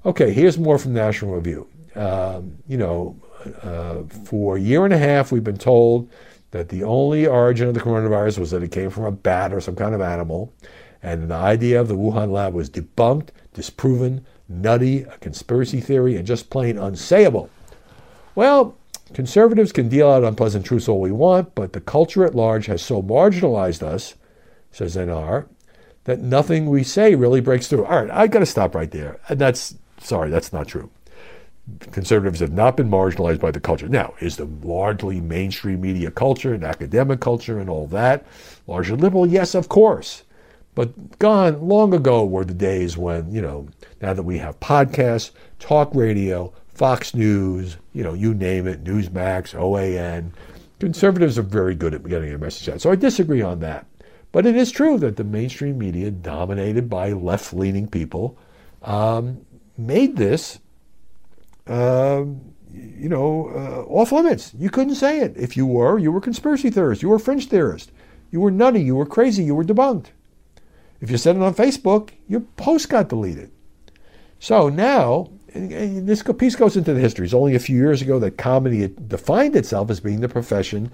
Okay, 0.07 0.33
here's 0.33 0.59
more 0.59 0.79
from 0.79 0.93
National 0.93 1.35
Review. 1.35 1.67
Um, 1.97 2.59
you 2.69 2.77
know, 2.77 3.17
uh, 3.63 4.05
for 4.25 4.59
a 4.59 4.61
year 4.61 4.85
and 4.85 4.95
a 4.95 4.99
half, 4.99 5.33
we've 5.33 5.43
been 5.43 5.59
told 5.59 6.09
that 6.55 6.69
the 6.69 6.85
only 6.85 7.27
origin 7.27 7.67
of 7.67 7.75
the 7.75 7.81
coronavirus 7.81 8.39
was 8.39 8.53
that 8.53 8.63
it 8.63 8.71
came 8.71 8.89
from 8.89 9.03
a 9.03 9.11
bat 9.11 9.53
or 9.53 9.61
some 9.61 9.75
kind 9.75 9.93
of 9.93 10.01
animal. 10.01 10.55
And 11.03 11.29
the 11.29 11.35
idea 11.35 11.81
of 11.81 11.89
the 11.89 11.97
Wuhan 11.97 12.31
lab 12.31 12.55
was 12.55 12.71
debunked, 12.71 13.31
disproven, 13.55 14.25
nutty, 14.49 15.03
a 15.03 15.19
conspiracy 15.19 15.81
theory, 15.81 16.15
and 16.15 16.25
just 16.25 16.51
plain 16.51 16.77
unsayable. 16.77 17.49
Well, 18.37 18.77
conservatives 19.13 19.73
can 19.73 19.89
deal 19.89 20.09
out 20.09 20.23
unpleasant 20.23 20.65
truths 20.65 20.89
all 20.89 21.01
we 21.01 21.11
want, 21.11 21.57
but 21.57 21.73
the 21.73 21.81
culture 21.81 22.25
at 22.25 22.37
large 22.37 22.67
has 22.67 22.83
so 22.83 23.03
marginalized 23.03 23.83
us, 23.83 24.15
says 24.71 24.95
NR, 24.95 25.49
that 26.05 26.21
nothing 26.21 26.71
we 26.71 26.85
say 26.85 27.17
really 27.17 27.41
breaks 27.41 27.67
through. 27.67 27.85
All 27.85 28.01
right, 28.01 28.11
I 28.13 28.29
got 28.29 28.39
to 28.39 28.47
stop 28.47 28.77
right 28.77 28.93
there. 28.93 29.19
And 29.29 29.41
that's 29.41 29.75
sorry, 29.99 30.31
that's 30.31 30.53
not 30.53 30.69
true 30.69 30.89
conservatives 31.93 32.41
have 32.41 32.53
not 32.53 32.77
been 32.77 32.91
marginalized 32.91 33.41
by 33.41 33.51
the 33.51 33.61
culture. 33.61 33.89
Now, 33.89 34.15
is 34.21 34.37
the 34.37 34.49
largely 34.63 35.21
mainstream 35.21 35.81
media 35.81 36.11
culture 36.11 36.53
and 36.53 36.65
academic 36.65 37.21
culture 37.21 37.59
and 37.59 37.71
all 37.71 37.87
that 37.89 38.27
largely 38.67 38.97
liberal? 38.97 39.27
Yes, 39.27 39.55
of 39.55 39.69
course. 39.69 40.25
But 40.75 41.19
gone 41.19 41.67
long 41.67 41.95
ago 41.95 42.25
were 42.25 42.45
the 42.45 42.55
days 42.55 42.97
when, 42.97 43.33
you 43.33 43.41
know, 43.41 43.69
now 44.03 44.13
that 44.13 44.25
we 44.25 44.39
have 44.39 44.59
podcasts, 44.61 45.31
talk 45.59 45.95
radio, 45.95 46.53
Fox 46.75 47.15
News, 47.15 47.77
you 47.93 48.03
know, 48.03 48.15
you 48.15 48.35
name 48.35 48.67
it, 48.67 48.83
Newsmax, 48.83 49.55
OAN, 49.55 50.33
conservatives 50.81 51.39
are 51.39 51.43
very 51.43 51.77
good 51.77 51.95
at 51.95 52.03
getting 52.03 52.29
their 52.29 52.39
message 52.39 52.69
out. 52.69 52.81
So 52.81 52.91
I 52.91 52.97
disagree 52.97 53.43
on 53.43 53.61
that. 53.61 53.87
But 54.33 54.47
it 54.47 54.57
is 54.57 54.73
true 54.73 54.99
that 54.99 55.17
the 55.17 55.23
mainstream 55.23 55.79
media, 55.79 56.11
dominated 56.11 56.91
by 56.91 57.13
left 57.13 57.55
leaning 57.55 57.87
people, 57.87 58.37
um, 58.83 59.47
made 59.79 60.17
this 60.17 60.59
uh, 61.67 62.25
you 62.73 63.09
know, 63.09 63.51
uh, 63.55 63.93
off 63.93 64.13
limits. 64.13 64.53
You 64.59 64.71
couldn't 64.71 64.97
say 64.97 65.21
it. 65.21 65.37
If 65.37 65.57
you 65.57 65.67
were, 65.67 65.99
you 65.99 66.13
were 66.13 66.21
conspiracy 66.21 66.71
theorist. 66.71 67.03
You 67.03 67.09
were 67.09 67.19
fringe 67.19 67.49
theorist. 67.49 67.93
You 68.31 68.41
were 68.41 68.51
nutty. 68.51 68.83
You 68.83 68.97
were 68.97 69.07
crazy. 69.07 69.45
You 69.45 69.55
were 69.55 69.65
debunked. 69.65 70.07
If 71.01 71.11
you 71.11 71.17
said 71.17 71.37
it 71.37 71.43
on 71.43 71.55
Facebook, 71.55 72.11
your 72.29 72.41
post 72.41 72.89
got 72.89 73.09
deleted. 73.09 73.51
So 74.39 74.69
now, 74.69 75.31
this 75.55 76.23
piece 76.23 76.57
goes 76.57 76.77
into 76.77 76.95
the 76.95 77.01
history. 77.01 77.25
It's 77.25 77.35
only 77.35 77.55
a 77.55 77.61
few 77.61 77.77
years 77.77 78.03
ago 78.03 78.19
that 78.19 78.37
comedy 78.39 78.89
defined 79.07 79.57
itself 79.57 79.91
as 79.91 80.01
being 80.01 80.21
the 80.21 80.29
profession 80.29 80.91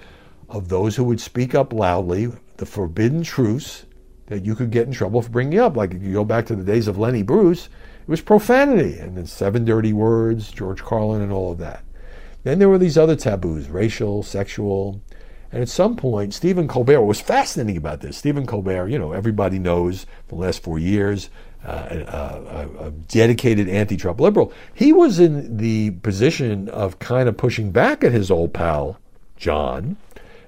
of 0.49 0.69
those 0.69 0.97
who 0.97 1.05
would 1.05 1.21
speak 1.21 1.55
up 1.55 1.73
loudly, 1.73 2.29
the 2.57 2.67
forbidden 2.67 3.23
truths 3.23 3.87
that 4.27 4.45
you 4.45 4.55
could 4.55 4.71
get 4.71 4.87
in 4.87 4.93
trouble 4.93 5.23
for 5.23 5.31
bringing 5.31 5.59
up. 5.59 5.77
Like 5.77 5.93
if 5.93 6.03
you 6.03 6.13
go 6.13 6.25
back 6.25 6.47
to 6.47 6.57
the 6.57 6.65
days 6.65 6.89
of 6.89 6.99
Lenny 6.99 7.23
Bruce, 7.23 7.69
was 8.11 8.21
profanity 8.21 8.99
and 8.99 9.17
then 9.17 9.25
seven 9.25 9.65
dirty 9.65 9.93
words, 9.93 10.51
George 10.51 10.83
Carlin, 10.83 11.23
and 11.23 11.33
all 11.33 11.53
of 11.53 11.59
that. 11.59 11.85
Then 12.43 12.59
there 12.59 12.69
were 12.69 12.79
these 12.79 12.99
other 12.99 13.15
taboos, 13.15 13.69
racial, 13.69 14.25
sexual. 14.25 15.01
And 15.53 15.63
at 15.63 15.69
some 15.69 15.95
point, 15.95 16.35
Stephen 16.35 16.67
Colbert 16.67 17.03
was 17.03 17.21
fascinating 17.21 17.77
about 17.77 18.01
this. 18.01 18.17
Stephen 18.17 18.47
Colbert, 18.47 18.89
you 18.89 18.99
know, 18.99 19.13
everybody 19.13 19.61
knows 19.61 20.07
the 20.27 20.35
last 20.35 20.63
four 20.63 20.79
years, 20.79 21.31
uh, 21.65 21.87
a, 21.91 22.83
a, 22.83 22.87
a 22.87 22.91
dedicated 22.91 23.69
anti 23.69 23.97
Trump 23.97 24.21
liberal. 24.21 24.53
He 24.75 24.93
was 24.93 25.21
in 25.21 25.59
the 25.59 25.91
position 25.91 26.69
of 26.69 26.99
kind 26.99 27.29
of 27.29 27.37
pushing 27.37 27.71
back 27.71 28.03
at 28.03 28.13
his 28.13 28.31
old 28.31 28.53
pal, 28.53 28.99
John, 29.37 29.97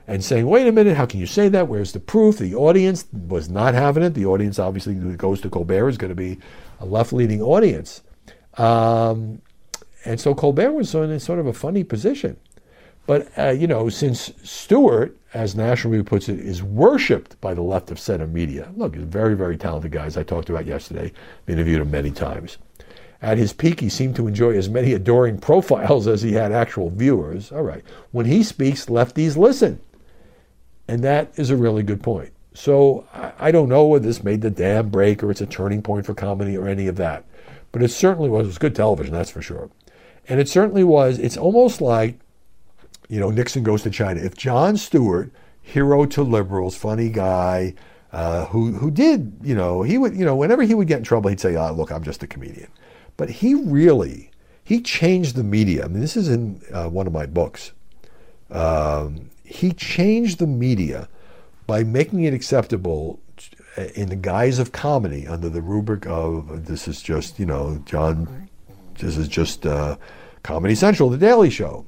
and 0.09 0.25
saying, 0.25 0.47
wait 0.47 0.67
a 0.67 0.73
minute, 0.73 0.97
how 0.97 1.07
can 1.07 1.21
you 1.21 1.27
say 1.27 1.49
that? 1.51 1.69
Where's 1.69 1.93
the 1.93 2.01
proof? 2.01 2.39
The 2.39 2.57
audience 2.57 3.07
was 3.13 3.49
not 3.49 3.75
having 3.75 4.03
it. 4.03 4.15
The 4.15 4.27
audience, 4.27 4.59
obviously, 4.59 4.95
that 4.95 5.19
goes 5.19 5.41
to 5.43 5.51
Colbert 5.51 5.91
is 5.91 5.99
going 5.99 6.09
to 6.09 6.17
be 6.17 6.39
a 6.83 6.85
left 6.85 7.13
leaning 7.13 7.41
audience. 7.41 8.03
Um, 8.59 9.41
and 10.05 10.21
so 10.21 10.35
Colbert 10.35 10.73
was 10.73 10.95
in 10.95 11.19
sort 11.21 11.39
of 11.39 11.47
a 11.47 11.53
funny 11.53 11.85
position. 11.85 12.37
But, 13.07 13.37
uh, 13.37 13.51
you 13.51 13.67
know, 13.67 13.89
since 13.89 14.33
Stewart, 14.43 15.17
as 15.35 15.55
National 15.55 15.93
Review 15.93 16.05
puts 16.05 16.29
it, 16.29 16.39
is 16.39 16.63
worshipped 16.63 17.41
by 17.41 17.55
the 17.55 17.63
left 17.63 17.91
of 17.91 17.99
center 17.99 18.27
media. 18.27 18.71
Look, 18.77 18.95
he's 18.95 19.05
very, 19.05 19.35
very 19.35 19.57
talented 19.57 19.93
guy, 19.93 20.07
as 20.07 20.17
I 20.17 20.23
talked 20.23 20.51
about 20.51 20.67
yesterday. 20.67 21.13
I 21.49 21.53
interviewed 21.53 21.81
him 21.81 21.91
many 21.91 22.11
times. 22.11 22.59
At 23.21 23.39
his 23.39 23.53
peak, 23.53 23.81
he 23.81 23.89
seemed 23.89 24.17
to 24.17 24.27
enjoy 24.27 24.57
as 24.57 24.69
many 24.69 24.93
adoring 24.93 25.39
profiles 25.39 26.07
as 26.07 26.23
he 26.23 26.33
had 26.33 26.53
actual 26.53 26.91
viewers. 26.91 27.53
All 27.53 27.63
right. 27.63 27.85
When 28.11 28.27
he 28.27 28.43
speaks, 28.43 28.87
lefties 28.87 29.37
listen. 29.37 29.81
And 30.89 31.03
that 31.05 31.33
is 31.37 31.51
a 31.51 31.57
really 31.57 31.85
good 31.85 32.03
point. 32.03 32.32
So 32.55 33.07
I, 33.39 33.51
don't 33.51 33.69
know 33.69 33.87
whether 33.87 34.07
this 34.07 34.23
made 34.23 34.43
the 34.43 34.51
dam 34.51 34.91
break 34.91 35.23
or 35.23 35.31
it's 35.31 35.41
a 35.41 35.47
turning 35.47 35.83
point 35.83 36.05
for 36.05 36.15
comedy 36.15 36.57
or 36.57 36.69
any 36.69 36.87
of 36.87 36.97
that. 36.97 37.25
But 37.71 37.83
it 37.83 37.89
certainly 37.89 38.29
was, 38.29 38.45
it 38.45 38.49
was 38.49 38.59
good 38.59 38.75
television, 38.75 39.15
that's 39.15 39.31
for 39.31 39.41
sure. 39.41 39.71
And 40.29 40.39
it 40.39 40.49
certainly 40.49 40.85
was, 40.85 41.19
it's 41.19 41.37
almost 41.37 41.81
like, 41.81 42.19
you 43.09 43.19
know, 43.19 43.31
Nixon 43.31 43.63
goes 43.63 43.83
to 43.83 43.91
China. 43.91 44.21
If 44.21 44.37
Jon 44.37 44.77
Stewart, 44.77 45.33
hero 45.63 46.05
to 46.07 46.23
liberals, 46.23 46.77
funny 46.77 47.09
guy, 47.09 47.75
uh, 48.13 48.45
who 48.47 48.73
who 48.73 48.91
did, 48.91 49.39
you 49.43 49.55
know, 49.55 49.83
he 49.83 49.97
would, 49.97 50.15
you 50.15 50.25
know, 50.25 50.37
whenever 50.37 50.63
he 50.63 50.75
would 50.75 50.89
get 50.89 50.99
in 50.99 51.05
trouble, 51.05 51.31
he'd 51.31 51.41
say, 51.41 51.57
oh, 51.57 51.73
look, 51.73 51.91
I'm 51.91 52.05
just 52.05 52.23
a 52.23 52.27
comedian. 52.27 52.69
But 53.17 53.31
he 53.31 53.55
really, 53.55 54.31
he 54.63 54.81
changed 54.81 55.35
the 55.35 55.43
media. 55.43 55.85
I 55.85 55.89
mean, 55.89 56.01
this 56.01 56.17
is 56.17 56.29
in 56.29 56.61
uh, 56.73 56.89
one 56.89 57.07
of 57.07 57.13
my 57.13 57.27
books. 57.27 57.73
Um, 58.51 59.31
he 59.45 59.73
changed 59.73 60.39
the 60.39 60.47
media 60.47 61.09
by 61.73 61.83
making 61.83 62.25
it 62.25 62.35
acceptable 62.35 63.19
in 63.95 64.11
the 64.11 64.15
guise 64.15 64.59
of 64.59 64.73
comedy 64.73 65.27
under 65.27 65.49
the 65.49 65.63
rubric 65.63 66.07
of 66.07 66.67
this 66.67 66.87
is 66.87 67.01
just, 67.01 67.39
you 67.39 67.47
know, 67.47 67.83
John, 67.87 68.51
this 68.99 69.17
is 69.17 69.27
just 69.27 69.65
uh, 69.65 69.97
Comedy 70.43 70.75
Central, 70.75 71.09
The 71.09 71.17
Daily 71.17 71.49
Show. 71.49 71.87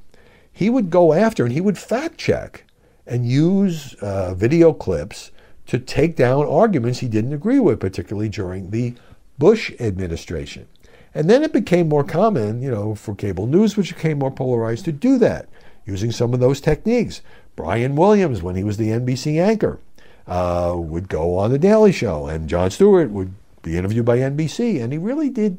He 0.51 0.71
would 0.71 0.89
go 0.89 1.13
after 1.13 1.45
and 1.45 1.53
he 1.53 1.61
would 1.61 1.77
fact 1.77 2.17
check 2.17 2.65
and 3.07 3.29
use 3.29 3.93
uh, 4.01 4.33
video 4.33 4.73
clips 4.73 5.33
to 5.67 5.79
take 5.79 6.17
down 6.17 6.47
arguments 6.47 7.01
he 7.01 7.09
didn't 7.09 7.35
agree 7.35 7.61
with, 7.61 7.79
particularly 7.79 8.31
during 8.31 8.71
the 8.71 8.95
Bush 9.37 9.71
administration. 9.79 10.67
And 11.13 11.29
then 11.29 11.43
it 11.43 11.53
became 11.53 11.91
more 11.91 12.05
common, 12.05 12.63
you 12.63 12.71
know, 12.71 12.95
for 12.95 13.15
cable 13.15 13.47
news, 13.47 13.77
which 13.77 13.95
became 13.95 14.19
more 14.19 14.31
polarized, 14.31 14.87
to 14.87 14.93
do 14.93 15.19
that 15.19 15.47
using 15.85 16.11
some 16.11 16.33
of 16.33 16.41
those 16.41 16.63
techniques. 16.63 17.21
Brian 17.57 17.97
Williams, 17.97 18.43
when 18.43 18.57
he 18.57 18.65
was 18.65 18.77
the 18.77 18.89
NBC 18.89 19.41
anchor, 19.41 19.79
uh, 20.27 20.75
would 20.77 21.09
go 21.09 21.39
on 21.39 21.51
the 21.51 21.59
Daily 21.59 21.93
Show, 21.93 22.27
and 22.27 22.49
Jon 22.49 22.71
Stewart 22.71 23.11
would 23.11 23.35
be 23.63 23.77
interviewed 23.77 24.05
by 24.05 24.19
NBC, 24.19 24.83
and 24.83 24.93
he 24.93 24.99
really 24.99 25.31
did 25.31 25.59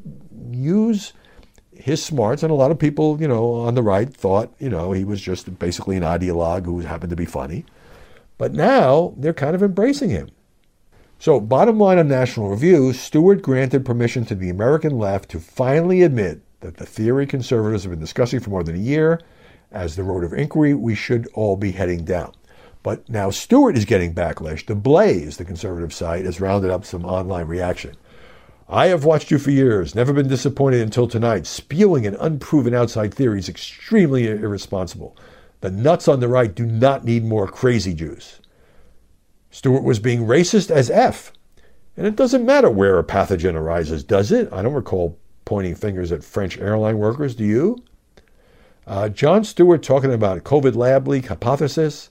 use 0.50 1.12
his 1.74 2.02
smarts. 2.04 2.42
And 2.42 2.50
a 2.50 2.54
lot 2.54 2.70
of 2.70 2.78
people, 2.78 3.20
you 3.20 3.28
know, 3.28 3.54
on 3.54 3.74
the 3.74 3.82
right 3.82 4.12
thought, 4.12 4.52
you 4.58 4.68
know, 4.68 4.92
he 4.92 5.04
was 5.04 5.20
just 5.20 5.58
basically 5.58 5.96
an 5.96 6.02
ideologue 6.02 6.64
who 6.64 6.80
happened 6.80 7.10
to 7.10 7.16
be 7.16 7.26
funny. 7.26 7.64
But 8.38 8.52
now 8.52 9.14
they're 9.16 9.32
kind 9.32 9.54
of 9.54 9.62
embracing 9.62 10.10
him. 10.10 10.30
So, 11.18 11.40
bottom 11.40 11.78
line 11.78 11.98
on 11.98 12.08
National 12.08 12.50
Review, 12.50 12.92
Stewart 12.92 13.40
granted 13.40 13.86
permission 13.86 14.26
to 14.26 14.34
the 14.34 14.50
American 14.50 14.98
left 14.98 15.30
to 15.30 15.40
finally 15.40 16.02
admit 16.02 16.42
that 16.60 16.76
the 16.76 16.84
theory 16.84 17.26
conservatives 17.26 17.84
have 17.84 17.92
been 17.92 18.00
discussing 18.00 18.40
for 18.40 18.50
more 18.50 18.62
than 18.62 18.74
a 18.74 18.78
year 18.78 19.20
as 19.76 19.94
the 19.94 20.02
road 20.02 20.24
of 20.24 20.32
inquiry 20.32 20.74
we 20.74 20.94
should 20.94 21.28
all 21.34 21.56
be 21.56 21.72
heading 21.72 22.04
down. 22.04 22.32
But 22.82 23.08
now 23.08 23.30
Stewart 23.30 23.76
is 23.76 23.84
getting 23.84 24.14
backlash. 24.14 24.64
The 24.64 24.74
Blaze, 24.74 25.36
the 25.36 25.44
conservative 25.44 25.92
site, 25.92 26.24
has 26.24 26.40
rounded 26.40 26.70
up 26.70 26.84
some 26.84 27.04
online 27.04 27.46
reaction. 27.46 27.96
I 28.68 28.86
have 28.86 29.04
watched 29.04 29.30
you 29.30 29.38
for 29.38 29.50
years, 29.50 29.94
never 29.94 30.12
been 30.12 30.28
disappointed 30.28 30.80
until 30.80 31.06
tonight. 31.06 31.46
Spewing 31.46 32.06
an 32.06 32.16
unproven 32.16 32.74
outside 32.74 33.14
theory 33.14 33.38
is 33.38 33.48
extremely 33.48 34.26
irresponsible. 34.26 35.16
The 35.60 35.70
nuts 35.70 36.08
on 36.08 36.20
the 36.20 36.28
right 36.28 36.52
do 36.52 36.66
not 36.66 37.04
need 37.04 37.24
more 37.24 37.46
crazy 37.46 37.94
juice. 37.94 38.40
Stewart 39.50 39.84
was 39.84 39.98
being 39.98 40.26
racist 40.26 40.70
as 40.70 40.90
F. 40.90 41.32
And 41.96 42.06
it 42.06 42.16
doesn't 42.16 42.44
matter 42.44 42.68
where 42.68 42.98
a 42.98 43.04
pathogen 43.04 43.54
arises, 43.54 44.04
does 44.04 44.32
it? 44.32 44.52
I 44.52 44.62
don't 44.62 44.74
recall 44.74 45.18
pointing 45.44 45.74
fingers 45.74 46.12
at 46.12 46.24
French 46.24 46.58
airline 46.58 46.98
workers, 46.98 47.34
do 47.34 47.44
you? 47.44 47.78
Uh, 48.86 49.08
Jon 49.08 49.42
Stewart 49.42 49.82
talking 49.82 50.12
about 50.12 50.44
COVID 50.44 50.76
lab 50.76 51.08
leak 51.08 51.26
hypothesis 51.26 52.10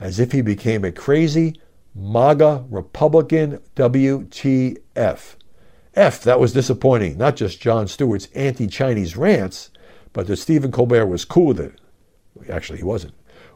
as 0.00 0.18
if 0.18 0.32
he 0.32 0.40
became 0.40 0.82
a 0.82 0.90
crazy 0.90 1.60
MAGA 1.94 2.64
Republican 2.70 3.60
WTF. 3.76 5.34
F, 5.96 6.22
that 6.22 6.40
was 6.40 6.52
disappointing. 6.52 7.18
Not 7.18 7.36
just 7.36 7.60
Jon 7.60 7.86
Stewart's 7.86 8.28
anti 8.34 8.66
Chinese 8.66 9.16
rants, 9.16 9.70
but 10.12 10.26
that 10.26 10.38
Stephen 10.38 10.72
Colbert 10.72 11.06
was 11.06 11.24
cool 11.26 11.46
with 11.46 11.60
it. 11.60 11.80
Actually, 12.48 12.78
he 12.78 12.84
wasn't. 12.84 13.14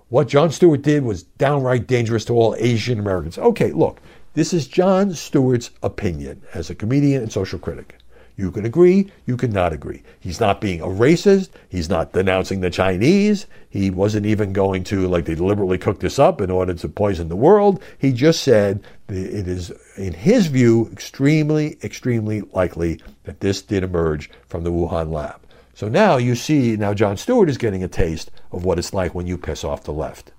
What 0.08 0.28
Jon 0.28 0.50
Stewart 0.50 0.82
did 0.82 1.04
was 1.04 1.22
downright 1.22 1.86
dangerous 1.86 2.24
to 2.26 2.34
all 2.34 2.54
Asian 2.58 2.98
Americans. 2.98 3.38
Okay, 3.38 3.72
look, 3.72 4.00
this 4.34 4.52
is 4.52 4.68
Jon 4.68 5.14
Stewart's 5.14 5.70
opinion 5.82 6.42
as 6.54 6.70
a 6.70 6.74
comedian 6.74 7.22
and 7.22 7.32
social 7.32 7.58
critic. 7.58 7.97
You 8.38 8.52
can 8.52 8.64
agree, 8.64 9.10
you 9.26 9.36
can 9.36 9.50
not 9.50 9.72
agree. 9.72 10.04
He's 10.20 10.38
not 10.38 10.60
being 10.60 10.80
a 10.80 10.86
racist. 10.86 11.48
He's 11.68 11.88
not 11.90 12.12
denouncing 12.12 12.60
the 12.60 12.70
Chinese. 12.70 13.48
He 13.68 13.90
wasn't 13.90 14.26
even 14.26 14.52
going 14.52 14.84
to, 14.84 15.08
like, 15.08 15.24
they 15.24 15.34
deliberately 15.34 15.76
cooked 15.76 16.02
this 16.02 16.20
up 16.20 16.40
in 16.40 16.48
order 16.48 16.72
to 16.72 16.88
poison 16.88 17.28
the 17.28 17.34
world. 17.34 17.82
He 17.98 18.12
just 18.12 18.44
said 18.44 18.84
it 19.08 19.48
is, 19.48 19.72
in 19.96 20.12
his 20.12 20.46
view, 20.46 20.88
extremely, 20.92 21.78
extremely 21.82 22.42
likely 22.52 23.00
that 23.24 23.40
this 23.40 23.60
did 23.60 23.82
emerge 23.82 24.30
from 24.46 24.62
the 24.62 24.70
Wuhan 24.70 25.10
lab. 25.10 25.40
So 25.74 25.88
now 25.88 26.16
you 26.16 26.36
see, 26.36 26.76
now 26.76 26.94
Jon 26.94 27.16
Stewart 27.16 27.50
is 27.50 27.58
getting 27.58 27.82
a 27.82 27.88
taste 27.88 28.30
of 28.52 28.64
what 28.64 28.78
it's 28.78 28.94
like 28.94 29.16
when 29.16 29.26
you 29.26 29.36
piss 29.36 29.64
off 29.64 29.82
the 29.82 29.92
left. 29.92 30.30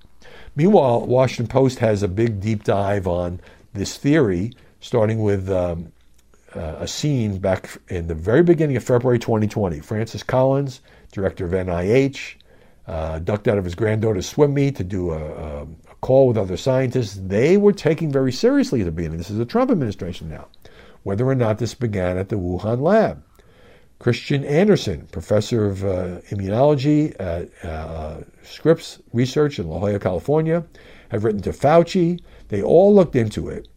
Meanwhile, 0.56 1.06
Washington 1.06 1.48
Post 1.48 1.80
has 1.80 2.02
a 2.02 2.08
big 2.08 2.40
deep 2.40 2.64
dive 2.64 3.08
on 3.08 3.42
this 3.74 3.98
theory, 3.98 4.54
starting 4.80 5.22
with 5.22 5.50
um, 5.50 5.92
uh, 6.56 6.78
a 6.80 6.88
scene 6.88 7.38
back 7.38 7.70
in 7.90 8.08
the 8.08 8.16
very 8.16 8.44
beginning 8.44 8.76
of 8.76 8.84
February 8.84 9.20
2020. 9.20 9.80
Francis 9.80 10.24
Collins, 10.24 10.82
director 11.12 11.46
of 11.46 11.52
NIH, 11.52 12.36
uh, 12.88 13.20
ducked 13.20 13.48
out 13.48 13.58
of 13.58 13.64
his 13.64 13.76
granddaughter's 13.76 14.28
swim 14.28 14.54
meet 14.54 14.76
to 14.76 14.84
do 14.84 15.12
a, 15.12 15.18
a, 15.18 15.62
a, 15.64 15.96
call 16.02 16.28
with 16.28 16.38
other 16.38 16.58
scientists. 16.58 17.20
They 17.22 17.56
were 17.56 17.74
taking 17.74 18.12
very 18.12 18.32
seriously 18.32 18.82
at 18.82 18.86
the 18.86 18.92
beginning. 18.92 19.20
This 19.20 19.30
is 19.30 19.38
the 19.38 19.46
Trump 19.46 19.70
administration 19.70 20.28
now, 20.28 20.48
whether 21.04 21.28
or 21.28 21.36
not 21.36 21.60
this 21.60 21.76
began 21.76 22.18
at 22.18 22.30
the 22.30 22.38
Wuhan 22.38 22.82
lab. 22.82 23.24
Kristian 24.00 24.46
Andersen, 24.46 25.08
professor 25.12 25.66
of 25.66 25.84
uh, 25.84 26.22
immunology 26.30 27.14
at 27.20 27.50
uh, 27.66 28.22
Scripps 28.44 29.00
Research 29.12 29.60
in 29.60 29.68
La 29.68 29.78
Jolla, 29.78 30.00
California, 30.00 30.64
have 31.10 31.26
written 31.26 31.42
to 31.42 31.52
Fauci. 31.52 32.22
They 32.48 32.64
all 32.64 32.96
looked 32.96 33.16
into 33.16 33.50
it. 33.50 33.68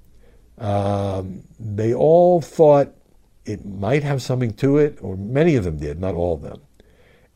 Um, 0.58 1.42
they 1.58 1.94
all 1.94 2.40
thought 2.40 2.92
it 3.44 3.64
might 3.64 4.02
have 4.02 4.22
something 4.22 4.54
to 4.54 4.78
it, 4.78 4.98
or 5.00 5.16
many 5.16 5.56
of 5.56 5.64
them 5.64 5.78
did, 5.78 6.00
not 6.00 6.14
all 6.14 6.34
of 6.34 6.42
them. 6.42 6.60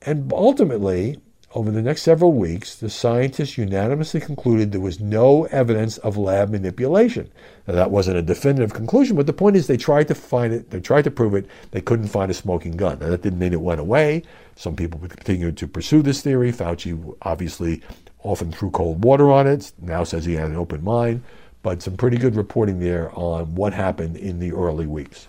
And 0.03 0.33
ultimately, 0.33 1.21
over 1.55 1.71
the 1.71 1.81
next 1.83 2.03
several 2.03 2.33
weeks, 2.33 2.77
the 2.77 2.91
scientists 2.91 3.57
unanimously 3.57 4.21
concluded 4.21 4.73
there 4.73 4.81
was 4.81 5.01
no 5.01 5.45
evidence 5.47 5.97
of 5.99 6.19
lab 6.19 6.51
manipulation. 6.51 7.31
Now, 7.67 7.75
that 7.75 7.91
wasn't 7.91 8.19
a 8.19 8.23
definitive 8.23 8.75
conclusion, 8.75 9.17
but 9.17 9.27
the 9.27 9.33
point 9.33 9.57
is 9.57 9.67
they 9.67 9.79
tried 9.79 10.09
to 10.09 10.15
find 10.15 10.53
it, 10.53 10.71
they 10.71 10.81
tried 10.81 11.05
to 11.05 11.11
prove 11.11 11.35
it, 11.35 11.47
they 11.71 11.81
couldn't 11.81 12.09
find 12.09 12.31
a 12.31 12.35
smoking 12.35 12.77
gun. 12.77 12.99
Now, 12.99 13.09
that 13.09 13.23
didn't 13.23 13.39
mean 13.39 13.55
it 13.55 13.61
went 13.61 13.81
away. 13.81 14.23
Some 14.55 14.77
people 14.77 15.01
continued 15.01 15.57
to 15.57 15.67
pursue 15.67 16.03
this 16.03 16.21
theory. 16.21 16.53
Fauci 16.53 17.17
obviously 17.23 17.83
often 18.23 18.53
threw 18.53 18.71
cold 18.71 19.03
water 19.03 19.31
on 19.31 19.47
it, 19.47 19.73
now 19.81 20.05
says 20.05 20.25
he 20.25 20.35
had 20.35 20.51
an 20.51 20.57
open 20.57 20.85
mind, 20.85 21.23
but 21.67 21.83
some 21.83 21.97
pretty 21.97 22.17
good 22.17 22.37
reporting 22.37 22.79
there 22.79 23.11
on 23.19 23.57
what 23.57 23.73
happened 23.73 24.17
in 24.17 24.39
the 24.39 24.53
early 24.53 24.87
weeks. 24.87 25.27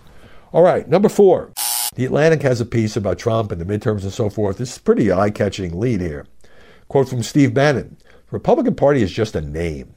All 0.52 0.62
right, 0.62 0.88
number 0.88 1.08
four. 1.08 1.50
The 1.96 2.04
Atlantic 2.04 2.42
has 2.42 2.60
a 2.60 2.64
piece 2.64 2.96
about 2.96 3.18
Trump 3.18 3.50
and 3.50 3.60
the 3.60 3.64
midterms 3.64 4.04
and 4.04 4.12
so 4.12 4.30
forth. 4.30 4.58
This 4.58 4.70
is 4.70 4.78
pretty 4.78 5.10
eye 5.10 5.30
catching 5.30 5.80
lead 5.80 6.00
here. 6.00 6.28
Quote 6.86 7.08
from 7.08 7.24
Steve 7.24 7.54
Bannon 7.54 7.96
The 7.98 8.30
Republican 8.30 8.76
Party 8.76 9.02
is 9.02 9.10
just 9.10 9.34
a 9.34 9.40
name. 9.40 9.92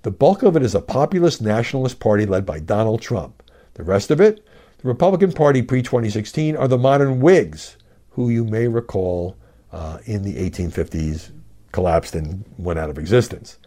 The 0.00 0.10
bulk 0.10 0.42
of 0.42 0.56
it 0.56 0.62
is 0.62 0.74
a 0.74 0.80
populist 0.80 1.42
nationalist 1.42 2.00
party 2.00 2.24
led 2.24 2.46
by 2.46 2.58
Donald 2.58 3.02
Trump. 3.02 3.42
The 3.74 3.84
rest 3.84 4.10
of 4.10 4.18
it, 4.18 4.42
the 4.78 4.88
Republican 4.88 5.32
Party 5.32 5.60
pre 5.60 5.82
2016, 5.82 6.56
are 6.56 6.68
the 6.68 6.78
modern 6.78 7.20
Whigs, 7.20 7.76
who 8.12 8.30
you 8.30 8.46
may 8.46 8.66
recall 8.66 9.36
uh, 9.70 9.98
in 10.06 10.22
the 10.22 10.36
1850s 10.36 11.32
collapsed 11.70 12.14
and 12.14 12.46
went 12.56 12.78
out 12.78 12.88
of 12.88 12.96
existence. 12.96 13.58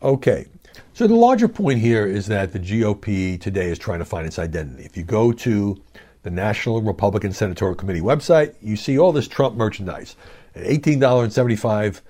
Okay, 0.00 0.46
so 0.94 1.06
the 1.06 1.14
larger 1.14 1.48
point 1.48 1.80
here 1.80 2.06
is 2.06 2.26
that 2.26 2.52
the 2.52 2.58
GOP 2.58 3.40
today 3.40 3.70
is 3.70 3.78
trying 3.78 3.98
to 3.98 4.04
find 4.04 4.26
its 4.26 4.38
identity. 4.38 4.84
If 4.84 4.96
you 4.96 5.02
go 5.02 5.32
to 5.32 5.80
the 6.22 6.30
National 6.30 6.80
Republican 6.80 7.32
Senatorial 7.32 7.74
Committee 7.74 8.00
website, 8.00 8.54
you 8.60 8.76
see 8.76 8.98
all 8.98 9.12
this 9.12 9.28
Trump 9.28 9.56
merchandise. 9.56 10.16
An 10.54 10.64
$18.75 10.64 12.00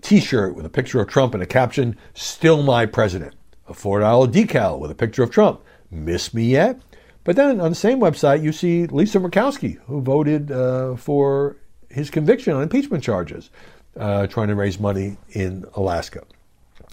t 0.00 0.20
shirt 0.20 0.54
with 0.54 0.64
a 0.64 0.70
picture 0.70 1.00
of 1.00 1.08
Trump 1.08 1.34
and 1.34 1.42
a 1.42 1.46
caption, 1.46 1.96
Still 2.14 2.62
My 2.62 2.86
President. 2.86 3.34
A 3.68 3.72
$4 3.72 4.32
decal 4.32 4.78
with 4.78 4.90
a 4.90 4.94
picture 4.94 5.22
of 5.22 5.30
Trump. 5.30 5.60
Miss 5.90 6.32
me 6.32 6.44
yet? 6.44 6.80
But 7.24 7.36
then 7.36 7.60
on 7.60 7.70
the 7.70 7.76
same 7.76 8.00
website, 8.00 8.42
you 8.42 8.52
see 8.52 8.86
Lisa 8.86 9.18
Murkowski, 9.18 9.78
who 9.86 10.00
voted 10.00 10.50
uh, 10.50 10.96
for 10.96 11.56
his 11.90 12.10
conviction 12.10 12.54
on 12.54 12.62
impeachment 12.62 13.04
charges, 13.04 13.50
uh, 13.98 14.26
trying 14.26 14.48
to 14.48 14.54
raise 14.54 14.80
money 14.80 15.18
in 15.30 15.66
Alaska. 15.74 16.22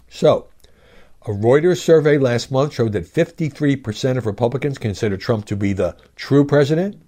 So, 0.10 0.48
a 1.25 1.31
Reuters 1.31 1.81
survey 1.81 2.19
last 2.19 2.51
month 2.51 2.73
showed 2.73 2.91
that 2.91 3.05
53% 3.05 4.17
of 4.17 4.27
Republicans 4.27 4.77
consider 4.77 5.17
Trump 5.17 5.45
to 5.45 5.55
be 5.55 5.73
the 5.73 5.97
true 6.15 6.45
president. 6.45 7.01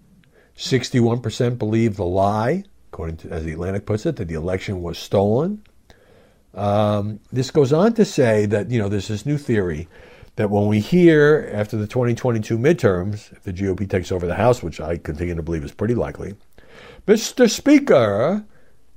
61% 0.55 1.59
believe 1.59 1.97
the 1.97 2.05
lie, 2.05 2.63
according 2.91 3.17
to, 3.17 3.29
as 3.29 3.43
the 3.43 3.53
Atlantic 3.53 3.85
puts 3.85 4.07
it, 4.07 4.15
that 4.15 4.27
the 4.27 4.33
election 4.33 4.81
was 4.81 4.97
stolen. 4.97 5.63
Um, 6.55 7.19
this 7.31 7.51
goes 7.51 7.71
on 7.71 7.93
to 7.93 8.05
say 8.05 8.47
that, 8.47 8.71
you 8.71 8.79
know, 8.79 8.89
there's 8.89 9.07
this 9.07 9.25
new 9.25 9.37
theory 9.37 9.87
that 10.35 10.49
when 10.49 10.65
we 10.65 10.79
hear 10.79 11.51
after 11.53 11.77
the 11.77 11.85
2022 11.85 12.57
midterms, 12.57 13.31
if 13.33 13.43
the 13.43 13.53
GOP 13.53 13.87
takes 13.87 14.11
over 14.11 14.25
the 14.25 14.35
House, 14.35 14.63
which 14.63 14.81
I 14.81 14.97
continue 14.97 15.35
to 15.35 15.43
believe 15.43 15.63
is 15.63 15.71
pretty 15.71 15.93
likely, 15.93 16.33
Mr. 17.05 17.47
Speaker, 17.47 18.43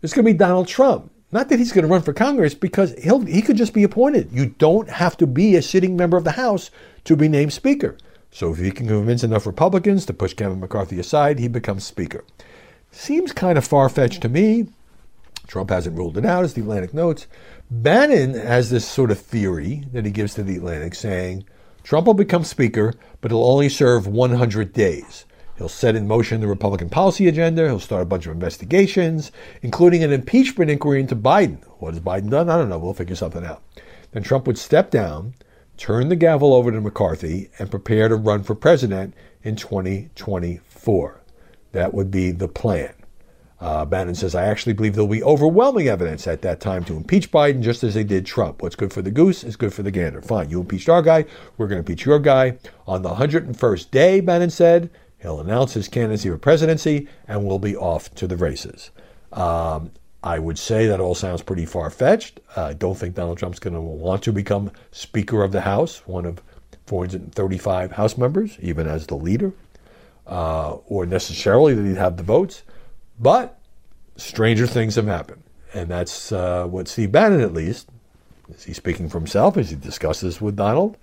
it's 0.00 0.14
going 0.14 0.24
to 0.24 0.32
be 0.32 0.38
Donald 0.38 0.66
Trump. 0.66 1.12
Not 1.32 1.48
that 1.48 1.58
he's 1.58 1.72
going 1.72 1.86
to 1.86 1.92
run 1.92 2.02
for 2.02 2.12
Congress 2.12 2.54
because 2.54 2.94
he'll, 3.02 3.20
he 3.20 3.42
could 3.42 3.56
just 3.56 3.72
be 3.72 3.84
appointed. 3.84 4.32
You 4.32 4.46
don't 4.58 4.90
have 4.90 5.16
to 5.18 5.26
be 5.26 5.54
a 5.54 5.62
sitting 5.62 5.96
member 5.96 6.16
of 6.16 6.24
the 6.24 6.32
House 6.32 6.70
to 7.04 7.14
be 7.14 7.28
named 7.28 7.52
Speaker. 7.52 7.96
So 8.32 8.52
if 8.52 8.58
he 8.58 8.70
can 8.70 8.88
convince 8.88 9.24
enough 9.24 9.46
Republicans 9.46 10.06
to 10.06 10.12
push 10.12 10.34
Kevin 10.34 10.60
McCarthy 10.60 10.98
aside, 10.98 11.38
he 11.38 11.48
becomes 11.48 11.84
Speaker. 11.84 12.24
Seems 12.90 13.32
kind 13.32 13.56
of 13.58 13.64
far 13.64 13.88
fetched 13.88 14.22
to 14.22 14.28
me. 14.28 14.66
Trump 15.46 15.70
hasn't 15.70 15.96
ruled 15.96 16.16
it 16.16 16.24
out, 16.24 16.44
as 16.44 16.54
the 16.54 16.60
Atlantic 16.60 16.94
notes. 16.94 17.26
Bannon 17.70 18.34
has 18.34 18.70
this 18.70 18.86
sort 18.86 19.10
of 19.10 19.18
theory 19.18 19.84
that 19.92 20.04
he 20.04 20.10
gives 20.10 20.34
to 20.34 20.42
the 20.42 20.56
Atlantic 20.56 20.94
saying 20.94 21.44
Trump 21.82 22.06
will 22.06 22.14
become 22.14 22.44
Speaker, 22.44 22.94
but 23.20 23.30
he'll 23.30 23.44
only 23.44 23.68
serve 23.68 24.06
100 24.06 24.72
days. 24.72 25.24
He'll 25.60 25.68
set 25.68 25.94
in 25.94 26.08
motion 26.08 26.40
the 26.40 26.46
Republican 26.46 26.88
policy 26.88 27.28
agenda. 27.28 27.66
He'll 27.66 27.78
start 27.78 28.00
a 28.00 28.06
bunch 28.06 28.24
of 28.24 28.32
investigations, 28.32 29.30
including 29.60 30.02
an 30.02 30.10
impeachment 30.10 30.70
inquiry 30.70 31.00
into 31.00 31.14
Biden. 31.14 31.62
What 31.80 31.92
has 31.92 32.02
Biden 32.02 32.30
done? 32.30 32.48
I 32.48 32.56
don't 32.56 32.70
know. 32.70 32.78
We'll 32.78 32.94
figure 32.94 33.14
something 33.14 33.44
out. 33.44 33.62
Then 34.12 34.22
Trump 34.22 34.46
would 34.46 34.56
step 34.56 34.90
down. 34.90 35.34
turn 35.76 36.08
the 36.08 36.16
gavel 36.16 36.54
over 36.54 36.72
to 36.72 36.80
McCarthy 36.80 37.50
and 37.58 37.70
prepare 37.70 38.08
to 38.08 38.16
run 38.16 38.42
for 38.42 38.54
president 38.54 39.12
in 39.42 39.54
2024. 39.54 41.20
That 41.72 41.92
would 41.92 42.10
be 42.10 42.30
the 42.30 42.48
plan. 42.48 42.94
Uh, 43.60 43.84
Bannon 43.84 44.14
says, 44.14 44.34
I 44.34 44.46
actually 44.46 44.72
believe 44.72 44.94
there'll 44.94 45.08
be 45.08 45.22
overwhelming 45.22 45.88
evidence 45.88 46.26
at 46.26 46.40
that 46.40 46.60
time 46.60 46.84
to 46.84 46.96
impeach 46.96 47.30
Biden 47.30 47.60
just 47.60 47.84
as 47.84 47.92
they 47.92 48.04
did 48.04 48.24
Trump. 48.24 48.62
What's 48.62 48.76
good 48.76 48.94
for 48.94 49.02
the 49.02 49.10
goose 49.10 49.44
is 49.44 49.56
good 49.56 49.74
for 49.74 49.82
the 49.82 49.90
gander. 49.90 50.22
Fine, 50.22 50.48
you 50.48 50.60
impeached 50.60 50.88
our 50.88 51.02
guy, 51.02 51.26
we're 51.58 51.66
going 51.66 51.84
to 51.84 51.90
impeach 51.90 52.06
your 52.06 52.18
guy. 52.18 52.56
On 52.86 53.02
the 53.02 53.10
101st 53.10 53.90
day, 53.90 54.20
Bannon 54.20 54.48
said, 54.48 54.88
he'll 55.20 55.40
announce 55.40 55.74
his 55.74 55.88
candidacy 55.88 56.28
for 56.28 56.38
presidency 56.38 57.08
and 57.28 57.44
we'll 57.44 57.58
be 57.58 57.76
off 57.76 58.14
to 58.16 58.26
the 58.26 58.36
races. 58.36 58.90
Um, 59.32 59.92
I 60.22 60.38
would 60.38 60.58
say 60.58 60.86
that 60.86 61.00
all 61.00 61.14
sounds 61.14 61.42
pretty 61.42 61.64
far 61.64 61.88
fetched. 61.88 62.40
I 62.56 62.74
don't 62.74 62.96
think 62.96 63.14
Donald 63.14 63.38
Trump's 63.38 63.58
going 63.58 63.74
to 63.74 63.80
want 63.80 64.22
to 64.24 64.32
become 64.32 64.70
Speaker 64.92 65.42
of 65.42 65.52
the 65.52 65.62
House, 65.62 66.06
one 66.06 66.26
of 66.26 66.42
435 66.86 67.92
House 67.92 68.18
members, 68.18 68.58
even 68.60 68.86
as 68.86 69.06
the 69.06 69.14
leader, 69.14 69.52
uh, 70.26 70.72
or 70.86 71.06
necessarily 71.06 71.74
that 71.74 71.86
he'd 71.86 71.96
have 71.96 72.16
the 72.16 72.22
votes. 72.22 72.62
But 73.18 73.58
stranger 74.16 74.66
things 74.66 74.96
have 74.96 75.06
happened. 75.06 75.42
And 75.72 75.88
that's 75.88 76.32
uh, 76.32 76.66
what 76.66 76.88
Steve 76.88 77.12
Bannon, 77.12 77.40
at 77.40 77.54
least, 77.54 77.88
is 78.50 78.64
he 78.64 78.72
speaking 78.72 79.08
for 79.08 79.18
himself 79.18 79.56
as 79.56 79.70
he 79.70 79.76
discusses 79.76 80.40
with 80.40 80.56
Donald 80.56 80.96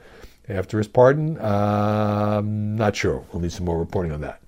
after 0.49 0.77
his 0.77 0.87
pardon? 0.87 1.39
I'm 1.39 2.75
not 2.75 2.95
sure. 2.95 3.23
We'll 3.31 3.41
need 3.41 3.51
some 3.51 3.65
more 3.65 3.79
reporting 3.79 4.11
on 4.11 4.21
that. 4.21 4.41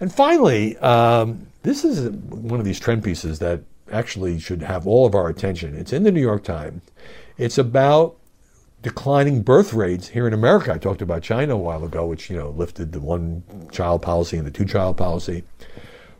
And 0.00 0.12
finally, 0.12 0.76
um, 0.78 1.46
this 1.62 1.84
is 1.84 2.10
one 2.10 2.60
of 2.60 2.66
these 2.66 2.78
trend 2.78 3.02
pieces 3.02 3.38
that 3.38 3.62
actually 3.90 4.38
should 4.38 4.62
have 4.62 4.86
all 4.86 5.06
of 5.06 5.14
our 5.14 5.28
attention. 5.28 5.74
It's 5.74 5.92
in 5.92 6.02
the 6.02 6.12
New 6.12 6.20
York 6.20 6.44
Times. 6.44 6.82
It's 7.38 7.58
about 7.58 8.16
declining 8.82 9.42
birth 9.42 9.72
rates 9.72 10.08
here 10.08 10.26
in 10.26 10.32
America. 10.32 10.72
I 10.72 10.78
talked 10.78 11.02
about 11.02 11.22
China 11.22 11.54
a 11.54 11.58
while 11.58 11.84
ago, 11.84 12.06
which 12.06 12.30
you 12.30 12.36
know 12.36 12.50
lifted 12.50 12.92
the 12.92 13.00
one 13.00 13.42
child 13.72 14.02
policy 14.02 14.36
and 14.36 14.46
the 14.46 14.50
two 14.50 14.64
child 14.64 14.96
policy. 14.96 15.44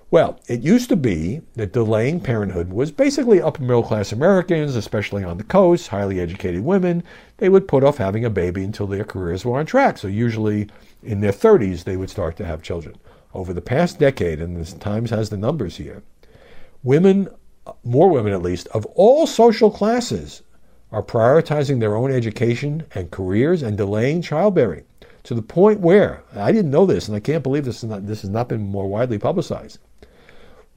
Well, 0.09 0.39
it 0.47 0.61
used 0.61 0.89
to 0.91 0.97
be 0.97 1.43
that 1.57 1.73
delaying 1.73 2.21
parenthood 2.21 2.73
was 2.73 2.93
basically 2.93 3.43
upper 3.43 3.63
middle 3.63 3.83
class 3.83 4.13
Americans, 4.13 4.77
especially 4.77 5.25
on 5.25 5.37
the 5.37 5.43
coast, 5.43 5.89
highly 5.89 6.21
educated 6.21 6.63
women. 6.63 7.03
They 7.39 7.49
would 7.49 7.67
put 7.67 7.83
off 7.83 7.97
having 7.97 8.25
a 8.25 8.31
baby 8.31 8.63
until 8.63 8.87
their 8.87 9.03
careers 9.03 9.45
were 9.45 9.59
on 9.59 9.67
track. 9.67 9.99
So, 9.99 10.07
usually 10.07 10.69
in 11.03 11.23
their 11.23 11.33
30s, 11.33 11.83
they 11.83 11.97
would 11.97 12.09
start 12.09 12.37
to 12.37 12.47
have 12.47 12.63
children. 12.63 12.95
Over 13.35 13.53
the 13.53 13.61
past 13.61 13.99
decade, 13.99 14.41
and 14.41 14.57
the 14.57 14.79
Times 14.79 15.11
has 15.11 15.29
the 15.29 15.37
numbers 15.37 15.77
here, 15.77 16.05
women, 16.85 17.29
more 17.83 18.09
women 18.09 18.33
at 18.33 18.43
least, 18.43 18.69
of 18.69 18.87
all 18.95 19.27
social 19.27 19.73
classes 19.73 20.43
are 20.93 21.03
prioritizing 21.03 21.81
their 21.81 21.97
own 21.97 22.13
education 22.13 22.85
and 22.95 23.11
careers 23.11 23.61
and 23.61 23.77
delaying 23.77 24.23
childbearing 24.23 24.85
to 25.25 25.35
the 25.35 25.43
point 25.43 25.81
where 25.81 26.23
I 26.37 26.53
didn't 26.53 26.71
know 26.71 26.87
this, 26.87 27.09
and 27.09 27.17
I 27.17 27.21
can't 27.21 27.43
believe 27.43 27.65
this, 27.65 27.83
not, 27.83 28.07
this 28.07 28.23
has 28.23 28.31
not 28.31 28.49
been 28.49 28.61
more 28.61 28.89
widely 28.89 29.19
publicized. 29.19 29.81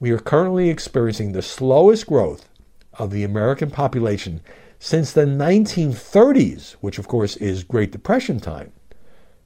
We 0.00 0.12
are 0.12 0.18
currently 0.18 0.70
experiencing 0.70 1.32
the 1.32 1.42
slowest 1.42 2.06
growth 2.06 2.48
of 2.94 3.10
the 3.10 3.22
American 3.22 3.70
population 3.70 4.40
since 4.78 5.12
the 5.12 5.26
1930s, 5.26 6.72
which 6.80 6.98
of 6.98 7.06
course 7.06 7.36
is 7.36 7.64
Great 7.64 7.92
Depression 7.92 8.40
time. 8.40 8.72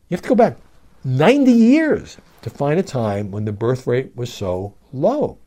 You 0.08 0.14
have 0.14 0.22
to 0.22 0.28
go 0.28 0.36
back 0.36 0.58
90 1.02 1.50
years 1.50 2.18
to 2.42 2.50
find 2.50 2.78
a 2.78 2.84
time 2.84 3.32
when 3.32 3.46
the 3.46 3.52
birth 3.52 3.88
rate 3.88 4.14
was 4.14 4.32
so 4.32 4.76
low. 4.92 5.38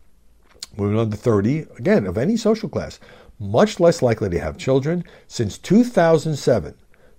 Women 0.76 0.98
under 0.98 1.16
30, 1.16 1.68
again, 1.78 2.06
of 2.06 2.18
any 2.18 2.36
social 2.36 2.68
class, 2.68 3.00
much 3.40 3.80
less 3.80 4.02
likely 4.02 4.30
to 4.32 4.40
have 4.42 4.58
children. 4.58 5.06
Since 5.30 5.58
2007, 5.60 6.74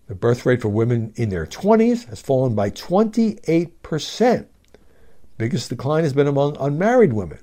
the 0.09 0.15
birth 0.15 0.45
rate 0.45 0.61
for 0.61 0.69
women 0.69 1.15
in 1.17 1.31
their 1.31 1.47
20s 1.47 2.07
has 2.11 2.21
fallen 2.21 2.55
by 2.55 2.69
28%. 2.69 4.47
Biggest 5.39 5.71
decline 5.71 6.05
has 6.05 6.13
been 6.13 6.27
among 6.27 6.55
unmarried 6.61 7.15
women. 7.15 7.39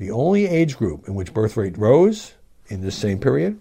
The 0.00 0.10
only 0.10 0.46
age 0.46 0.78
group 0.78 1.06
in 1.06 1.14
which 1.14 1.34
birth 1.34 1.58
rate 1.58 1.76
rose 1.76 2.32
in 2.68 2.80
this 2.80 2.96
same 2.96 3.18
period, 3.18 3.60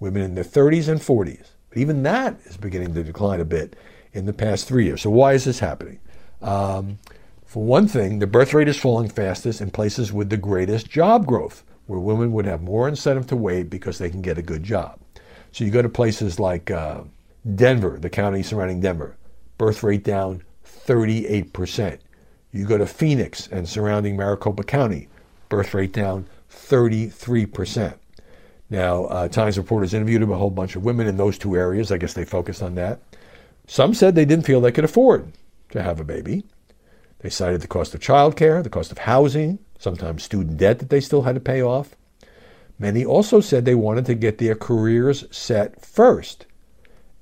women 0.00 0.22
in 0.22 0.34
their 0.34 0.42
30s 0.42 0.88
and 0.88 0.98
40s. 0.98 1.48
But 1.68 1.76
even 1.76 2.02
that 2.04 2.38
is 2.46 2.56
beginning 2.56 2.94
to 2.94 3.04
decline 3.04 3.38
a 3.38 3.44
bit 3.44 3.76
in 4.14 4.24
the 4.24 4.32
past 4.32 4.66
three 4.66 4.86
years. 4.86 5.02
So 5.02 5.10
why 5.10 5.34
is 5.34 5.44
this 5.44 5.58
happening? 5.58 6.00
Um, 6.40 7.00
for 7.44 7.62
one 7.62 7.86
thing, 7.86 8.18
the 8.18 8.26
birth 8.26 8.54
rate 8.54 8.66
is 8.66 8.80
falling 8.80 9.10
fastest 9.10 9.60
in 9.60 9.70
places 9.70 10.10
with 10.10 10.30
the 10.30 10.38
greatest 10.38 10.88
job 10.88 11.26
growth, 11.26 11.62
where 11.84 12.00
women 12.00 12.32
would 12.32 12.46
have 12.46 12.62
more 12.62 12.88
incentive 12.88 13.26
to 13.26 13.36
wait 13.36 13.68
because 13.68 13.98
they 13.98 14.08
can 14.08 14.22
get 14.22 14.38
a 14.38 14.42
good 14.42 14.62
job. 14.62 14.98
So 15.52 15.64
you 15.64 15.70
go 15.70 15.82
to 15.82 15.90
places 15.90 16.40
like 16.40 16.70
uh, 16.70 17.02
Denver, 17.56 17.98
the 18.00 18.08
county 18.08 18.42
surrounding 18.42 18.80
Denver, 18.80 19.18
birth 19.58 19.82
rate 19.82 20.02
down 20.02 20.44
38%. 20.64 21.98
You 22.52 22.64
go 22.64 22.78
to 22.78 22.86
Phoenix 22.86 23.48
and 23.48 23.68
surrounding 23.68 24.16
Maricopa 24.16 24.62
County, 24.62 25.08
birth 25.54 25.72
rate 25.72 25.92
down 25.92 26.26
33%. 26.50 27.94
Now, 28.68 29.04
uh, 29.04 29.28
Times 29.28 29.56
reporters 29.56 29.94
interviewed 29.94 30.22
a 30.22 30.26
whole 30.26 30.50
bunch 30.50 30.74
of 30.74 30.84
women 30.84 31.06
in 31.06 31.16
those 31.16 31.38
two 31.38 31.54
areas. 31.54 31.92
I 31.92 31.96
guess 31.96 32.12
they 32.14 32.24
focused 32.24 32.60
on 32.60 32.74
that. 32.74 32.98
Some 33.68 33.94
said 33.94 34.16
they 34.16 34.24
didn't 34.24 34.46
feel 34.46 34.60
they 34.60 34.72
could 34.72 34.84
afford 34.84 35.30
to 35.70 35.80
have 35.80 36.00
a 36.00 36.04
baby. 36.04 36.42
They 37.20 37.30
cited 37.30 37.60
the 37.60 37.68
cost 37.68 37.94
of 37.94 38.00
childcare, 38.00 38.64
the 38.64 38.68
cost 38.68 38.90
of 38.90 38.98
housing, 38.98 39.60
sometimes 39.78 40.24
student 40.24 40.56
debt 40.56 40.80
that 40.80 40.90
they 40.90 41.00
still 41.00 41.22
had 41.22 41.36
to 41.36 41.40
pay 41.40 41.62
off. 41.62 41.94
Many 42.76 43.04
also 43.04 43.40
said 43.40 43.64
they 43.64 43.76
wanted 43.76 44.06
to 44.06 44.16
get 44.16 44.38
their 44.38 44.56
careers 44.56 45.24
set 45.30 45.80
first 45.80 46.46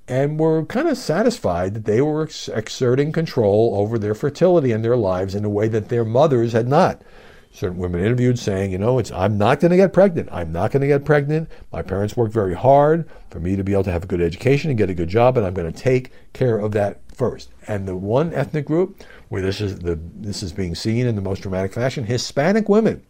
and 0.09 0.41
were 0.41 0.65
kind 0.65 0.89
of 0.89 0.97
satisfied 0.97 1.75
that 1.75 1.85
they 1.85 2.01
were 2.01 2.23
ex- 2.23 2.49
exerting 2.49 3.13
control 3.13 3.75
over 3.77 3.99
their 3.99 4.15
fertility 4.15 4.73
and 4.73 4.83
their 4.83 4.97
lives 4.97 5.35
in 5.35 5.45
a 5.45 5.51
way 5.51 5.69
that 5.69 5.91
their 5.91 6.05
mothers 6.05 6.55
had 6.55 6.67
not 6.67 7.03
certain 7.53 7.77
women 7.77 8.01
interviewed 8.01 8.39
saying, 8.39 8.73
you 8.73 8.79
know, 8.79 8.99
it's 8.99 9.13
I'm 9.13 9.37
not 9.37 9.61
going 9.61 9.71
to 9.71 9.77
get 9.77 9.93
pregnant. 9.93 10.29
I'm 10.33 10.53
not 10.53 10.73
going 10.73 10.81
to 10.81 10.87
get 10.87 11.05
pregnant. 11.05 11.51
My 11.71 11.83
parents 11.83 12.17
worked 12.17 12.33
very 12.33 12.55
hard 12.55 13.09
for 13.31 13.41
me 13.41 13.57
to 13.57 13.63
be 13.63 13.73
able 13.73 13.85
to 13.85 13.93
have 13.93 14.05
a 14.05 14.07
good 14.07 14.23
education 14.23 14.71
and 14.71 14.79
get 14.79 14.91
a 14.91 14.95
good 14.95 15.09
job, 15.09 15.37
and 15.37 15.47
I'm 15.47 15.55
going 15.55 15.71
to 15.71 15.79
take 15.79 16.11
care 16.33 16.59
of 16.59 16.73
that 16.73 17.01
first. 17.15 17.51
And 17.69 17.87
the 17.87 17.97
one 17.97 18.33
ethnic 18.33 18.65
group 18.65 19.05
where 19.29 19.43
this 19.43 19.61
is 19.61 19.81
the 19.81 19.99
this 20.17 20.43
is 20.43 20.53
being 20.53 20.75
seen 20.75 21.07
in 21.07 21.15
the 21.15 21.23
most 21.23 21.43
dramatic 21.43 21.73
fashion, 21.73 22.05
Hispanic 22.05 22.69
women, 22.69 23.03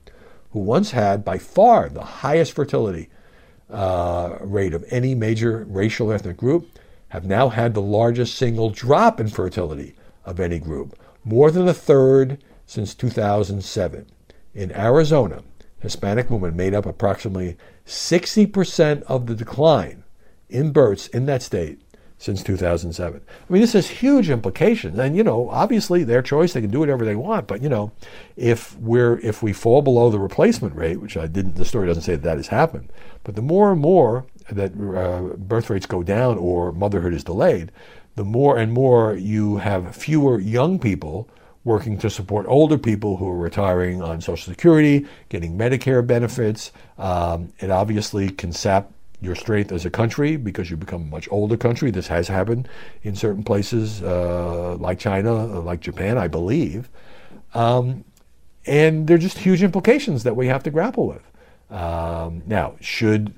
who 0.51 0.59
once 0.59 0.91
had 0.91 1.25
by 1.25 1.39
far 1.39 1.89
the 1.89 2.05
highest 2.05 2.53
fertility 2.53 3.09
uh, 3.71 4.37
rate 4.41 4.75
of 4.75 4.85
any 4.91 5.15
major 5.15 5.65
racial 5.69 6.13
ethnic 6.13 6.37
group, 6.37 6.69
have 7.09 7.25
now 7.25 7.49
had 7.49 7.75
the 7.75 7.81
largest 7.81 8.35
single 8.35 8.71
drop 8.71 9.21
in 9.21 9.29
fertility 9.29 9.95
of 10.25 10.41
any 10.41 10.59
group, 10.59 10.99
more 11.25 11.51
than 11.51 11.69
a 11.69 11.75
third 11.75 12.43
since 12.67 12.95
2007. 12.95 14.07
In 14.55 14.73
Arizona, 14.73 15.43
Hispanic 15.81 16.31
women 16.31 16.57
made 16.57 16.75
up 16.75 16.87
approximately 16.87 17.57
60% 17.87 19.03
of 19.05 19.27
the 19.27 19.35
decline 19.35 20.05
in 20.49 20.73
births 20.73 21.07
in 21.09 21.27
that 21.27 21.43
state 21.43 21.81
since 22.19 22.43
2007. 22.45 23.21
I 23.27 23.53
mean, 23.53 23.61
this 23.61 23.73
has 23.73 23.89
huge 23.89 24.31
implications, 24.31 24.99
and 24.99 25.17
you 25.17 25.25
know, 25.25 25.49
obviously 25.51 26.05
their 26.05 26.23
choice; 26.23 26.53
they 26.53 26.61
can 26.61 26.71
do 26.71 26.79
whatever 26.79 27.05
they 27.05 27.17
want. 27.17 27.49
But 27.49 27.63
you 27.63 27.69
know, 27.69 27.91
if 28.37 28.79
we're 28.79 29.19
if 29.21 29.43
we 29.43 29.53
fall 29.53 29.83
below 29.83 30.09
the 30.09 30.21
replacement 30.21 30.77
rate, 30.77 31.01
which 31.01 31.17
I 31.17 31.27
didn't, 31.27 31.57
the 31.57 31.65
story 31.65 31.89
doesn't 31.89 32.05
say 32.05 32.13
that 32.13 32.23
that 32.23 32.37
has 32.37 32.47
happened, 32.47 32.93
but 33.25 33.35
the 33.35 33.43
more 33.43 33.73
and 33.73 33.81
more 33.81 34.27
that 34.51 34.73
uh, 34.73 35.37
birth 35.37 35.69
rates 35.69 35.87
go 35.87 36.05
down 36.05 36.39
or 36.39 36.71
motherhood 36.73 37.13
is 37.13 37.25
delayed, 37.25 37.73
the 38.15 38.25
more 38.25 38.57
and 38.57 38.73
more 38.73 39.15
you 39.15 39.57
have 39.57 39.97
fewer 39.97 40.39
young 40.39 40.79
people 40.79 41.29
working 41.65 41.97
to 41.99 42.11
support 42.11 42.47
older 42.49 42.77
people 42.77 43.17
who 43.17 43.29
are 43.29 43.37
retiring 43.37 44.03
on 44.03 44.21
Social 44.21 44.53
Security, 44.53 45.07
getting 45.29 45.57
Medicare 45.57 46.05
benefits. 46.05 46.73
Um, 46.99 47.53
it 47.61 47.71
obviously 47.71 48.31
can 48.31 48.53
sap 48.53 48.91
your 49.21 49.37
strength 49.37 49.71
as 49.71 49.85
a 49.87 49.91
country 49.91 50.37
because 50.37 50.71
you 50.71 50.77
become 50.77 51.03
a 51.03 51.07
much 51.07 51.29
older 51.31 51.57
country. 51.57 51.93
This 51.93 52.09
has 52.09 52.27
happened 52.27 52.69
in 53.05 53.15
certain 53.15 53.45
places 53.45 54.03
uh, 54.03 54.77
like 54.81 54.99
China, 54.99 55.33
uh, 55.35 55.61
like 55.61 55.81
Japan, 55.81 56.19
I 56.19 56.27
believe. 56.27 56.91
Um, 57.55 58.05
and 58.67 59.07
there 59.07 59.15
are 59.17 59.21
just 59.21 59.39
huge 59.39 59.63
implications 59.63 60.25
that 60.25 60.35
we 60.35 60.49
have 60.49 60.63
to 60.65 60.71
grapple 60.71 61.07
with. 61.07 61.23
Um, 61.71 62.43
now, 62.47 62.75
should 62.81 63.33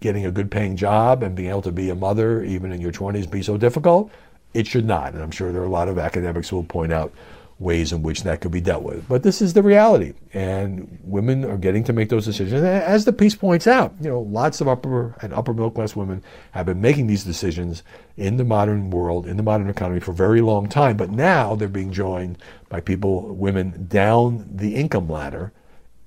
getting 0.00 0.26
a 0.26 0.30
good 0.30 0.50
paying 0.50 0.76
job 0.76 1.22
and 1.22 1.34
being 1.34 1.50
able 1.50 1.62
to 1.62 1.72
be 1.72 1.90
a 1.90 1.94
mother, 1.94 2.42
even 2.44 2.70
in 2.70 2.80
your 2.80 2.92
20s, 2.92 3.28
be 3.28 3.42
so 3.42 3.56
difficult? 3.56 4.10
It 4.54 4.66
should 4.66 4.86
not. 4.86 5.14
And 5.14 5.22
I'm 5.22 5.30
sure 5.30 5.52
there 5.52 5.62
are 5.62 5.66
a 5.66 5.70
lot 5.70 5.88
of 5.88 5.98
academics 5.98 6.48
who 6.48 6.56
will 6.56 6.64
point 6.64 6.92
out 6.92 7.12
ways 7.58 7.90
in 7.90 8.02
which 8.02 8.22
that 8.22 8.40
could 8.40 8.50
be 8.50 8.60
dealt 8.60 8.82
with. 8.82 9.08
But 9.08 9.22
this 9.22 9.40
is 9.40 9.54
the 9.54 9.62
reality, 9.62 10.12
and 10.34 10.98
women 11.02 11.44
are 11.44 11.56
getting 11.56 11.84
to 11.84 11.92
make 11.92 12.10
those 12.10 12.26
decisions. 12.26 12.62
as 12.62 13.04
the 13.06 13.12
piece 13.12 13.34
points 13.34 13.66
out, 13.66 13.94
you 14.00 14.10
know, 14.10 14.20
lots 14.20 14.60
of 14.60 14.68
upper 14.68 15.14
and 15.22 15.32
upper 15.32 15.54
middle 15.54 15.70
class 15.70 15.96
women 15.96 16.22
have 16.50 16.66
been 16.66 16.80
making 16.80 17.06
these 17.06 17.24
decisions 17.24 17.82
in 18.16 18.36
the 18.36 18.44
modern 18.44 18.90
world, 18.90 19.26
in 19.26 19.38
the 19.38 19.42
modern 19.42 19.70
economy 19.70 20.00
for 20.00 20.10
a 20.10 20.14
very 20.14 20.42
long 20.42 20.68
time. 20.68 20.96
But 20.96 21.10
now 21.10 21.54
they're 21.54 21.68
being 21.68 21.92
joined 21.92 22.38
by 22.68 22.80
people, 22.80 23.34
women 23.34 23.86
down 23.88 24.46
the 24.52 24.74
income 24.74 25.08
ladder, 25.08 25.52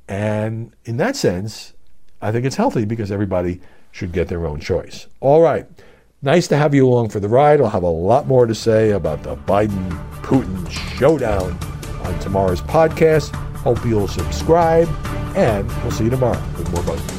and 0.07 0.73
in 0.85 0.97
that 0.97 1.15
sense, 1.15 1.73
I 2.21 2.31
think 2.31 2.45
it's 2.45 2.57
healthy 2.57 2.85
because 2.85 3.11
everybody 3.11 3.61
should 3.91 4.11
get 4.11 4.27
their 4.27 4.45
own 4.45 4.59
choice. 4.59 5.07
All 5.19 5.41
right. 5.41 5.67
Nice 6.21 6.49
to 6.49 6.57
have 6.57 6.75
you 6.75 6.85
along 6.85 7.09
for 7.09 7.21
the 7.21 7.29
ride. 7.29 7.61
I'll 7.61 7.69
have 7.69 7.83
a 7.83 7.87
lot 7.87 8.27
more 8.27 8.45
to 8.45 8.53
say 8.53 8.91
about 8.91 9.23
the 9.23 9.37
Biden 9.37 9.89
Putin 10.21 10.69
showdown 10.97 11.57
on 12.03 12.19
tomorrow's 12.19 12.61
podcast. 12.61 13.33
Hope 13.55 13.85
you'll 13.85 14.09
subscribe, 14.09 14.89
and 15.37 15.65
we'll 15.81 15.91
see 15.91 16.05
you 16.05 16.09
tomorrow 16.09 16.41
with 16.57 16.69
more 16.73 16.83
Buzz. 16.83 17.18